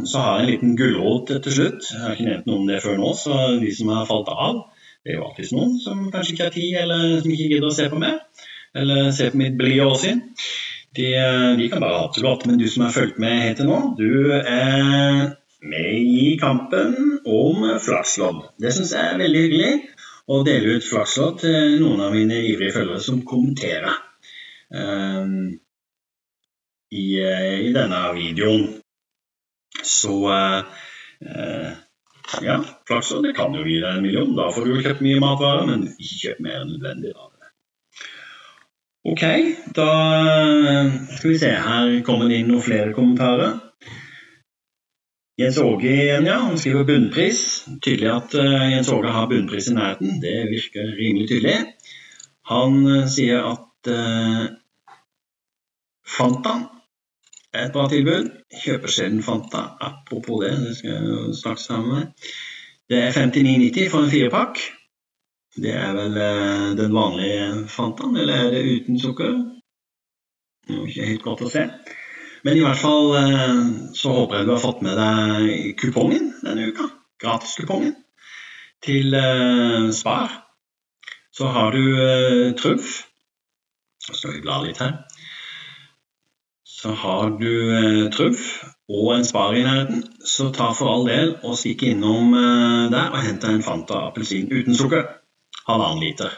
så 0.05 0.21
har 0.21 0.37
jeg 0.37 0.45
en 0.45 0.51
liten 0.51 0.77
gulrot 0.77 1.33
til 1.33 1.57
slutt. 1.57 1.89
Jeg 1.89 2.03
har 2.03 2.13
ikke 2.13 2.29
nevnt 2.29 2.49
noe 2.51 2.61
om 2.61 2.69
det 2.69 2.83
før 2.85 2.99
nå, 3.01 3.13
så 3.17 3.39
de 3.61 3.73
som 3.73 3.89
har 3.95 4.05
falt 4.09 4.29
av 4.29 4.61
Det 5.01 5.13
er 5.13 5.17
jo 5.17 5.25
alltid 5.25 5.55
noen 5.57 5.79
som 5.81 6.05
kanskje 6.13 6.35
ikke 6.35 6.51
har 6.51 6.53
tid, 6.53 6.77
eller 6.83 7.07
som 7.23 7.33
ikke 7.33 7.49
gidder 7.55 7.71
å 7.71 7.77
se 7.79 7.89
på 7.89 8.05
mer. 8.05 8.21
Eller 8.75 9.11
se 9.15 9.29
på 9.31 9.39
mitt 9.39 9.57
blide 9.57 9.87
åsyn. 9.87 10.21
De, 10.95 11.07
de, 11.59 11.69
kan 11.71 11.83
bare 11.83 12.11
det. 12.15 12.45
Men 12.45 12.59
du 12.59 12.67
som 12.71 12.85
har 12.85 12.95
fulgt 12.95 13.17
med 13.19 13.41
helt 13.41 13.59
til 13.59 13.67
nå, 13.67 13.79
du 13.99 14.31
er 14.35 15.35
med 15.65 15.91
i 15.97 16.37
kampen 16.39 17.19
om 17.25 17.65
flakslodd. 17.81 18.41
Det 18.61 18.71
syns 18.75 18.93
jeg 18.95 19.11
er 19.11 19.19
veldig 19.19 19.43
hyggelig 19.45 19.73
Å 20.25 20.39
dele 20.45 20.77
ut 20.77 20.87
flakslodd 20.87 21.41
til 21.43 21.75
noen 21.81 22.01
av 22.01 22.15
mine 22.15 22.39
ivrige 22.49 22.73
følgere 22.79 23.01
som 23.03 23.19
kommenterer 23.29 23.91
um, 24.73 25.51
i, 26.89 27.05
uh, 27.21 27.51
i, 27.61 27.69
denne 27.75 27.99
videoen. 28.15 28.65
Så 29.85 30.15
uh, 30.25 30.65
ja, 32.41 32.57
flakslodd 32.89 33.29
kan 33.37 33.53
jo 33.53 33.67
gi 33.67 33.77
deg 33.83 33.91
en 33.91 34.01
million. 34.07 34.33
Da 34.33 34.49
får 34.49 34.65
du 34.65 34.81
kjøpt 34.81 35.05
mye 35.05 35.21
matvarer, 35.21 35.69
men 35.69 35.85
ikke 35.93 36.21
kjøp 36.23 36.41
mer 36.47 36.63
enn 36.63 36.73
nødvendig. 36.73 37.13
Da. 37.13 37.34
Ok, 39.05 39.21
da 39.77 39.91
skal 41.17 41.29
vi 41.29 41.37
se. 41.37 41.51
Her 41.53 41.91
kommer 42.05 42.29
det 42.29 42.39
inn 42.41 42.47
noen 42.49 42.63
flere 42.65 42.93
kommentarer. 42.95 43.59
Jens 45.37 45.57
Åge 45.61 45.91
igjen, 45.91 46.25
ja. 46.25 46.39
Han 46.47 46.57
skriver 46.57 46.87
bunnpris. 46.87 47.41
Tydelig 47.85 48.09
at 48.09 48.33
uh, 48.39 48.63
Jens 48.71 48.89
Åge 48.89 49.11
har 49.11 49.27
bunnpris 49.29 49.67
i 49.69 49.75
nærheten. 49.75 50.15
Det 50.23 50.33
virker 50.49 50.89
rimelig 50.97 51.27
tydelig. 51.29 51.57
Han 52.49 52.79
uh, 52.87 53.03
sier 53.11 53.45
at 53.51 53.91
uh, 53.91 54.47
Fanta 56.17 56.55
er 57.53 57.67
et 57.67 57.75
bra 57.75 57.85
tilbud. 57.91 58.31
Kjøper 58.63 58.95
sjelden 58.95 59.21
Fanta. 59.27 59.67
Apropos 59.85 60.41
det, 60.47 60.55
det 60.63 60.77
skal 60.79 60.95
jeg 60.95 61.37
snakke 61.43 61.61
sammen 61.61 61.93
med. 61.93 62.31
Det 62.89 63.03
er 63.03 63.13
59,90 63.13 63.91
for 63.91 64.01
en 64.01 64.13
firepakk. 64.15 64.65
Det 65.55 65.71
er 65.71 65.93
vel 65.95 66.17
eh, 66.19 66.71
den 66.75 66.91
vanlige 66.91 67.67
Fantaen, 67.71 68.17
eller 68.19 68.33
er 68.35 68.49
det 68.51 68.63
uten 68.65 68.99
sukker? 68.99 69.37
Det 70.67 70.75
er 70.75 70.89
ikke 70.89 71.07
helt 71.11 71.23
godt 71.23 71.45
å 71.45 71.51
se. 71.53 71.63
Men 72.43 72.59
i 72.59 72.65
hvert 72.65 72.81
fall 72.81 73.15
eh, 73.21 73.61
så 73.95 74.11
håper 74.17 74.41
jeg 74.41 74.49
du 74.49 74.51
har 74.51 74.63
fått 74.65 74.83
med 74.83 74.99
deg 74.99 75.71
kupongen 75.79 76.33
denne 76.43 76.67
uka. 76.73 76.89
Gratiskupongen 77.23 77.95
til 78.83 79.15
eh, 79.15 79.87
Spar. 79.95 80.41
Så 81.35 81.47
har 81.51 81.71
du 81.71 82.53
Trumf. 82.59 83.01
Skal 84.03 84.35
vi 84.35 84.43
bla 84.43 84.59
litt 84.63 84.79
her. 84.83 84.93
Så 86.67 86.91
har 86.99 87.31
du 87.39 88.09
Trumf 88.13 88.45
og 88.91 89.13
en 89.15 89.25
Spar 89.27 89.55
i 89.55 89.63
nærheten, 89.65 90.03
så 90.19 90.51
ta 90.53 90.69
for 90.77 90.91
all 90.91 91.07
del 91.07 91.37
og 91.41 91.55
stikk 91.57 91.87
innom 91.87 92.35
der 92.91 93.09
og 93.09 93.23
hent 93.25 93.47
en 93.47 93.63
Fanta 93.65 94.05
appelsin 94.11 94.51
uten 94.51 94.77
sukker 94.77 95.07
halvannen 95.69 96.03
liter. 96.03 96.33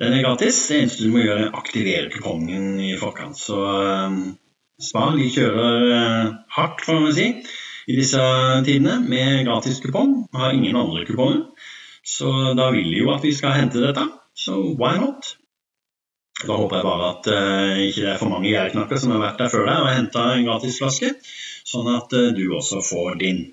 Den 0.00 0.14
er 0.16 0.22
gratis. 0.24 0.60
Det 0.68 0.78
eneste 0.80 1.04
du 1.04 1.12
må 1.12 1.24
gjøre, 1.24 1.48
er 1.48 1.58
aktivere 1.58 2.12
kupongen 2.12 2.78
i 2.80 2.94
forkant. 3.00 3.36
Så 3.36 3.58
uh, 3.60 4.14
Spar 4.80 5.12
de 5.18 5.26
kjører 5.28 5.82
uh, 5.90 6.30
hardt, 6.56 6.80
får 6.86 7.02
man 7.02 7.12
si, 7.12 7.26
i 7.90 7.98
disse 7.98 8.22
tidene 8.64 8.96
med 9.04 9.44
gratis 9.48 9.82
kupong. 9.84 10.22
Har 10.32 10.56
ingen 10.56 10.78
andre 10.80 11.04
kuponger. 11.08 11.44
Så 12.06 12.32
da 12.56 12.70
vil 12.72 12.88
de 12.88 13.02
jo 13.02 13.12
at 13.12 13.26
vi 13.26 13.34
skal 13.36 13.58
hente 13.58 13.82
dette. 13.82 14.06
Så 14.32 14.56
why 14.80 14.96
not? 15.02 15.34
Da 16.40 16.56
håper 16.56 16.78
jeg 16.80 16.86
bare 16.88 17.12
at 17.12 17.28
uh, 17.28 17.80
ikke 17.84 18.06
det 18.06 18.12
er 18.14 18.20
for 18.22 18.32
mange 18.32 18.48
gjerdeknakker 18.48 19.02
som 19.02 19.12
har 19.12 19.20
vært 19.26 19.42
der 19.42 19.52
før 19.52 19.68
deg 19.68 19.84
og 19.84 19.92
henta 19.92 20.26
en 20.32 20.46
gratis 20.48 20.80
flaske, 20.80 21.12
sånn 21.68 21.92
at 21.92 22.16
uh, 22.16 22.30
du 22.32 22.46
også 22.56 22.80
får 22.80 23.20
din. 23.20 23.50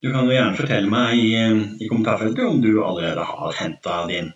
Du 0.00 0.08
kan 0.12 0.24
jo 0.24 0.32
gjerne 0.32 0.56
fortelle 0.56 0.88
meg 0.88 1.18
i, 1.20 1.32
i 1.84 1.88
kommentarfeltet 1.88 2.46
om 2.46 2.60
du 2.64 2.70
allerede 2.80 3.24
har 3.28 3.56
henta 3.58 4.04
din. 4.08 4.30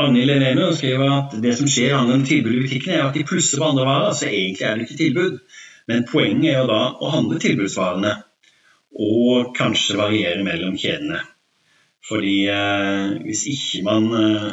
Agnhild 0.00 0.32
Elene 0.32 0.70
skriver 0.72 1.10
at 1.12 1.34
det 1.42 1.52
som 1.58 1.68
skjer 1.68 1.98
angående 1.98 2.28
tilbud 2.28 2.54
i 2.54 2.62
butikkene, 2.64 2.96
er 2.96 3.08
at 3.10 3.18
de 3.18 3.26
plusser 3.28 3.60
på 3.60 3.66
andre 3.68 3.84
varer, 3.84 4.14
så 4.16 4.30
egentlig 4.30 4.64
er 4.64 4.78
det 4.78 4.86
ikke 4.86 5.00
tilbud. 5.02 5.36
Men 5.90 6.06
poenget 6.08 6.48
er 6.52 6.58
jo 6.62 6.70
da 6.70 6.80
å 6.96 7.10
handle 7.12 7.40
tilbudsvarene, 7.42 8.14
og 9.00 9.52
kanskje 9.56 9.98
variere 10.00 10.46
mellom 10.46 10.78
kjedene. 10.80 11.20
Fordi 12.08 12.36
eh, 12.50 13.18
hvis 13.26 13.44
ikke 13.52 13.84
man 13.86 14.08
eh, 14.16 14.48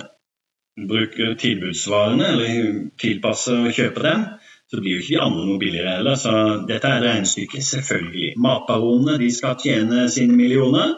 bruker 0.92 1.38
tilbudsvarene, 1.40 2.34
eller 2.34 2.82
tilpasser 3.00 3.64
og 3.64 3.80
kjøper 3.80 4.10
dem, 4.10 4.28
så 4.68 4.82
blir 4.82 4.98
jo 4.98 5.04
ikke 5.04 5.16
de 5.16 5.24
andre 5.24 5.44
noe 5.48 5.60
billigere 5.62 5.98
heller. 5.98 6.18
Så 6.20 6.32
dette 6.68 6.90
er 6.92 7.04
regnestykket, 7.06 7.64
selvfølgelig. 7.64 8.34
Matbaronene 8.44 9.18
de 9.22 9.30
skal 9.32 9.60
tjene 9.62 10.08
sine 10.12 10.36
millioner. 10.36 10.98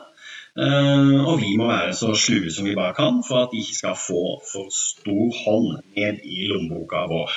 Eh, 0.59 1.19
og 1.21 1.37
vi 1.39 1.53
må 1.59 1.69
være 1.69 1.93
så 1.95 2.15
slue 2.17 2.49
som 2.51 2.65
vi 2.65 2.75
bare 2.75 2.95
kan 2.97 3.21
for 3.27 3.45
at 3.45 3.53
de 3.53 3.61
ikke 3.61 3.77
skal 3.77 3.99
få 3.99 4.23
for 4.49 4.73
stor 4.73 5.37
hånd 5.43 5.69
ned 5.95 6.25
i 6.25 6.49
lommeboka 6.49 7.05
vår. 7.11 7.35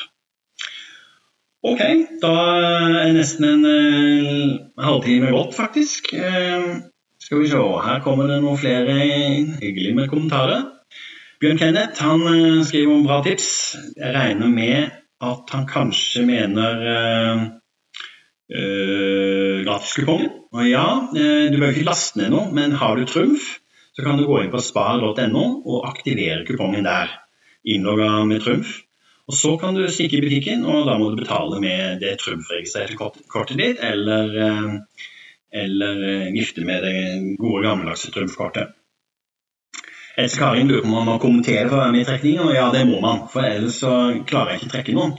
Ok, 1.62 1.82
da 2.22 2.32
er 3.04 3.12
nesten 3.14 3.44
en 3.46 3.66
uh, 3.68 4.54
halvtime 4.82 5.28
gått, 5.30 5.52
faktisk. 5.54 6.08
Uh, 6.10 6.80
skal 7.22 7.38
vi 7.38 7.50
se, 7.52 7.60
her 7.84 8.00
kommer 8.02 8.26
det 8.26 8.40
noen 8.42 8.58
flere 8.58 8.96
hyggelige 9.60 10.08
kommentarer. 10.10 10.64
Bjørn 11.38 11.60
Kenneth 11.60 12.02
han 12.02 12.64
skriver 12.66 12.96
om 12.96 13.06
bra 13.06 13.20
tips. 13.22 13.46
Jeg 13.94 14.10
regner 14.16 14.50
med 14.50 15.01
at 15.22 15.52
han 15.54 15.66
kanskje 15.66 16.24
mener 16.26 16.84
øh, 16.92 17.42
øh, 18.58 19.64
gratiskupongen. 19.66 20.30
Og 20.52 20.68
ja, 20.70 20.86
øh, 21.16 21.52
du 21.52 21.58
bør 21.58 21.72
ikke 21.72 21.86
laste 21.86 22.18
ned 22.18 22.32
noe, 22.34 22.52
men 22.54 22.72
har 22.72 22.96
du 22.96 23.06
Trumf, 23.06 23.58
så 23.94 24.04
kan 24.04 24.18
du 24.18 24.26
gå 24.26 24.40
inn 24.42 24.52
på 24.52 24.62
spar.no 24.62 25.44
og 25.66 25.88
aktivere 25.88 26.46
kupongen 26.48 26.88
der. 26.88 27.12
Innlogga 27.64 28.24
med 28.24 28.40
Trumf. 28.40 28.80
Og 29.28 29.34
Så 29.38 29.56
kan 29.56 29.74
du 29.74 29.86
stikke 29.86 30.18
i 30.18 30.20
butikken, 30.20 30.64
og 30.66 30.86
da 30.86 30.98
må 30.98 31.10
du 31.10 31.16
betale 31.16 31.60
med 31.62 32.00
det 32.02 32.16
Trumf-registrerte 32.20 32.98
kortet 33.30 33.56
ditt, 33.56 33.78
eller, 33.80 34.34
eller 35.62 36.02
gifte 36.34 36.66
med 36.66 36.82
det 36.82 37.36
gode, 37.38 37.62
gammeldagse 37.62 38.10
Trumf-kortet. 38.10 38.74
Else 40.16 40.38
Karin 40.38 40.68
lurer 40.68 40.82
på 40.82 40.90
om 40.90 40.94
man 40.98 41.08
må 41.08 41.18
kommentere 41.20 41.68
for 41.68 41.78
å 41.78 41.82
være 41.84 41.92
med 41.94 42.02
i 42.02 42.08
trekningen, 42.08 42.44
og 42.44 42.54
ja, 42.54 42.66
det 42.74 42.82
må 42.88 43.00
man. 43.00 43.22
For 43.32 43.46
ellers 43.48 43.78
så 43.80 43.92
klarer 44.28 44.52
jeg 44.52 44.60
ikke 44.60 44.70
å 44.70 44.74
trekke 44.76 44.96
noen. 44.96 45.14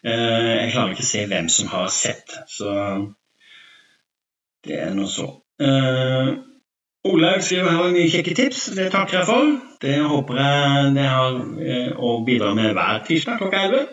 Eh, 0.00 0.52
jeg 0.62 0.70
klarer 0.72 0.94
ikke 0.94 1.04
å 1.04 1.10
se 1.10 1.24
hvem 1.28 1.50
som 1.52 1.72
har 1.74 1.90
sett, 1.92 2.36
så 2.48 2.70
det 4.64 4.80
er 4.80 4.94
nå 4.96 5.06
så. 5.08 5.26
Uh, 5.60 6.40
Olaug 7.08 7.44
skriver 7.44 7.76
her 7.76 7.92
mye 7.92 8.08
kjekke 8.12 8.34
tips, 8.36 8.66
det 8.76 8.90
takker 8.92 9.20
jeg 9.20 9.28
for. 9.28 9.54
Det 9.80 9.96
håper 10.08 10.40
jeg 10.40 10.90
det 10.96 11.06
har 11.08 11.38
å 11.96 12.12
bidra 12.24 12.52
med 12.56 12.74
hver 12.76 13.00
tirsdag 13.08 13.40
klokka 13.40 13.62
11. 13.68 13.86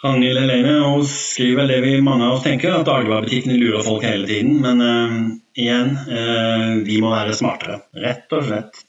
Ragnhild 0.00 0.38
Helene 0.40 0.78
hun 0.80 1.02
skriver 1.04 1.66
det 1.68 1.80
vi 1.84 1.96
mange 2.00 2.24
av 2.24 2.38
oss 2.38 2.44
tenker, 2.46 2.72
at 2.72 2.86
dagligvarebutikkene 2.88 3.58
lurer 3.60 3.82
folk 3.84 4.04
hele 4.06 4.28
tiden. 4.28 4.54
Men 4.64 4.80
uh, 4.80 5.18
igjen, 5.60 5.90
uh, 6.08 6.78
vi 6.86 7.00
må 7.04 7.12
være 7.12 7.36
smartere. 7.36 7.82
Rett 8.00 8.32
og 8.32 8.46
slett. 8.48 8.80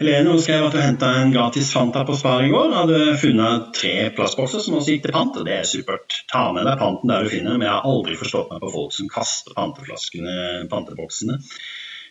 Helene 0.00 0.32
hun 0.32 0.40
skrev 0.40 0.66
at 0.66 0.74
du 0.76 0.80
henta 0.80 1.10
en 1.18 1.30
gratis 1.32 1.70
Fanta 1.72 2.02
på 2.08 2.16
Spar 2.16 2.44
i 2.44 2.50
går. 2.52 2.72
Hadde 2.72 3.14
funnet 3.20 3.70
tre 3.76 3.94
plastbokser 4.16 4.64
som 4.64 4.76
også 4.76 4.92
gikk 4.92 5.06
til 5.06 5.16
pant, 5.16 5.38
det 5.44 5.54
er 5.60 5.68
supert. 5.68 6.20
Ta 6.32 6.50
med 6.56 6.68
deg 6.68 6.80
panten 6.80 7.12
der 7.12 7.24
du 7.24 7.32
finner, 7.32 7.56
men 7.56 7.68
jeg 7.68 7.76
har 7.76 7.88
aldri 7.88 8.16
forstått 8.20 8.52
meg 8.52 8.60
på 8.64 8.72
folk 8.74 8.92
som 8.96 9.08
kaster 9.12 9.56
panteflaskene, 9.56 10.66
panteboksene 10.72 11.40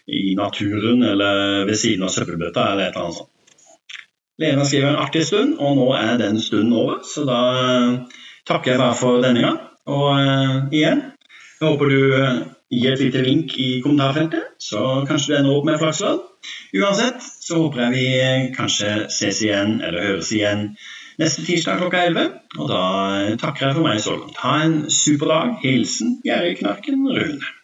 i 0.05 0.33
naturen 0.37 1.01
eller 1.01 1.65
ved 1.65 1.77
siden 1.81 2.05
av 2.05 2.13
søppelbøtta 2.13 2.71
eller 2.71 2.87
et 2.87 2.93
eller 2.93 3.07
annet 3.07 3.21
sånt. 3.21 3.34
Lena 4.41 4.65
skriver 4.67 4.89
en 4.89 4.99
artig 4.99 5.23
stund, 5.29 5.55
og 5.63 5.77
nå 5.77 5.85
er 5.95 6.17
den 6.19 6.41
stunden 6.43 6.73
over. 6.75 6.99
Så 7.07 7.23
da 7.27 7.39
uh, 7.55 8.19
takker 8.47 8.73
jeg 8.73 8.81
bare 8.81 8.97
for 8.99 9.23
denne 9.23 9.45
gang. 9.45 9.61
Og 9.87 10.09
uh, 10.11 10.57
igjen, 10.75 11.05
jeg 11.61 11.69
håper 11.69 11.93
du 11.93 11.99
uh, 12.19 12.41
gir 12.73 12.95
et 12.95 13.03
lite 13.05 13.23
vink 13.23 13.55
i 13.61 13.69
kommentarfeltet, 13.83 14.55
så 14.59 15.05
kanskje 15.07 15.31
du 15.31 15.37
ender 15.39 15.55
opp 15.55 15.69
med 15.69 15.79
flakslodd. 15.79 16.23
Uansett 16.75 17.23
så 17.23 17.61
håper 17.61 17.85
jeg 17.85 17.95
vi 17.95 18.53
kanskje 18.57 18.91
ses 19.13 19.41
igjen, 19.45 19.77
eller 19.79 20.09
høres 20.09 20.31
igjen, 20.35 20.67
neste 21.21 21.45
tirsdag 21.47 21.79
klokka 21.79 22.03
11. 22.09 22.33
Og 22.59 22.71
da 22.71 22.81
takker 23.39 23.69
jeg 23.69 23.77
for 23.77 23.87
meg 23.87 24.01
så 24.03 24.17
langt. 24.17 24.41
Ha 24.43 24.57
en 24.65 24.79
super 24.91 25.31
dag. 25.31 25.55
Hilsen 25.63 26.19
Gjerrig 26.27 26.57
Knarken 26.59 27.07
Rune. 27.07 27.54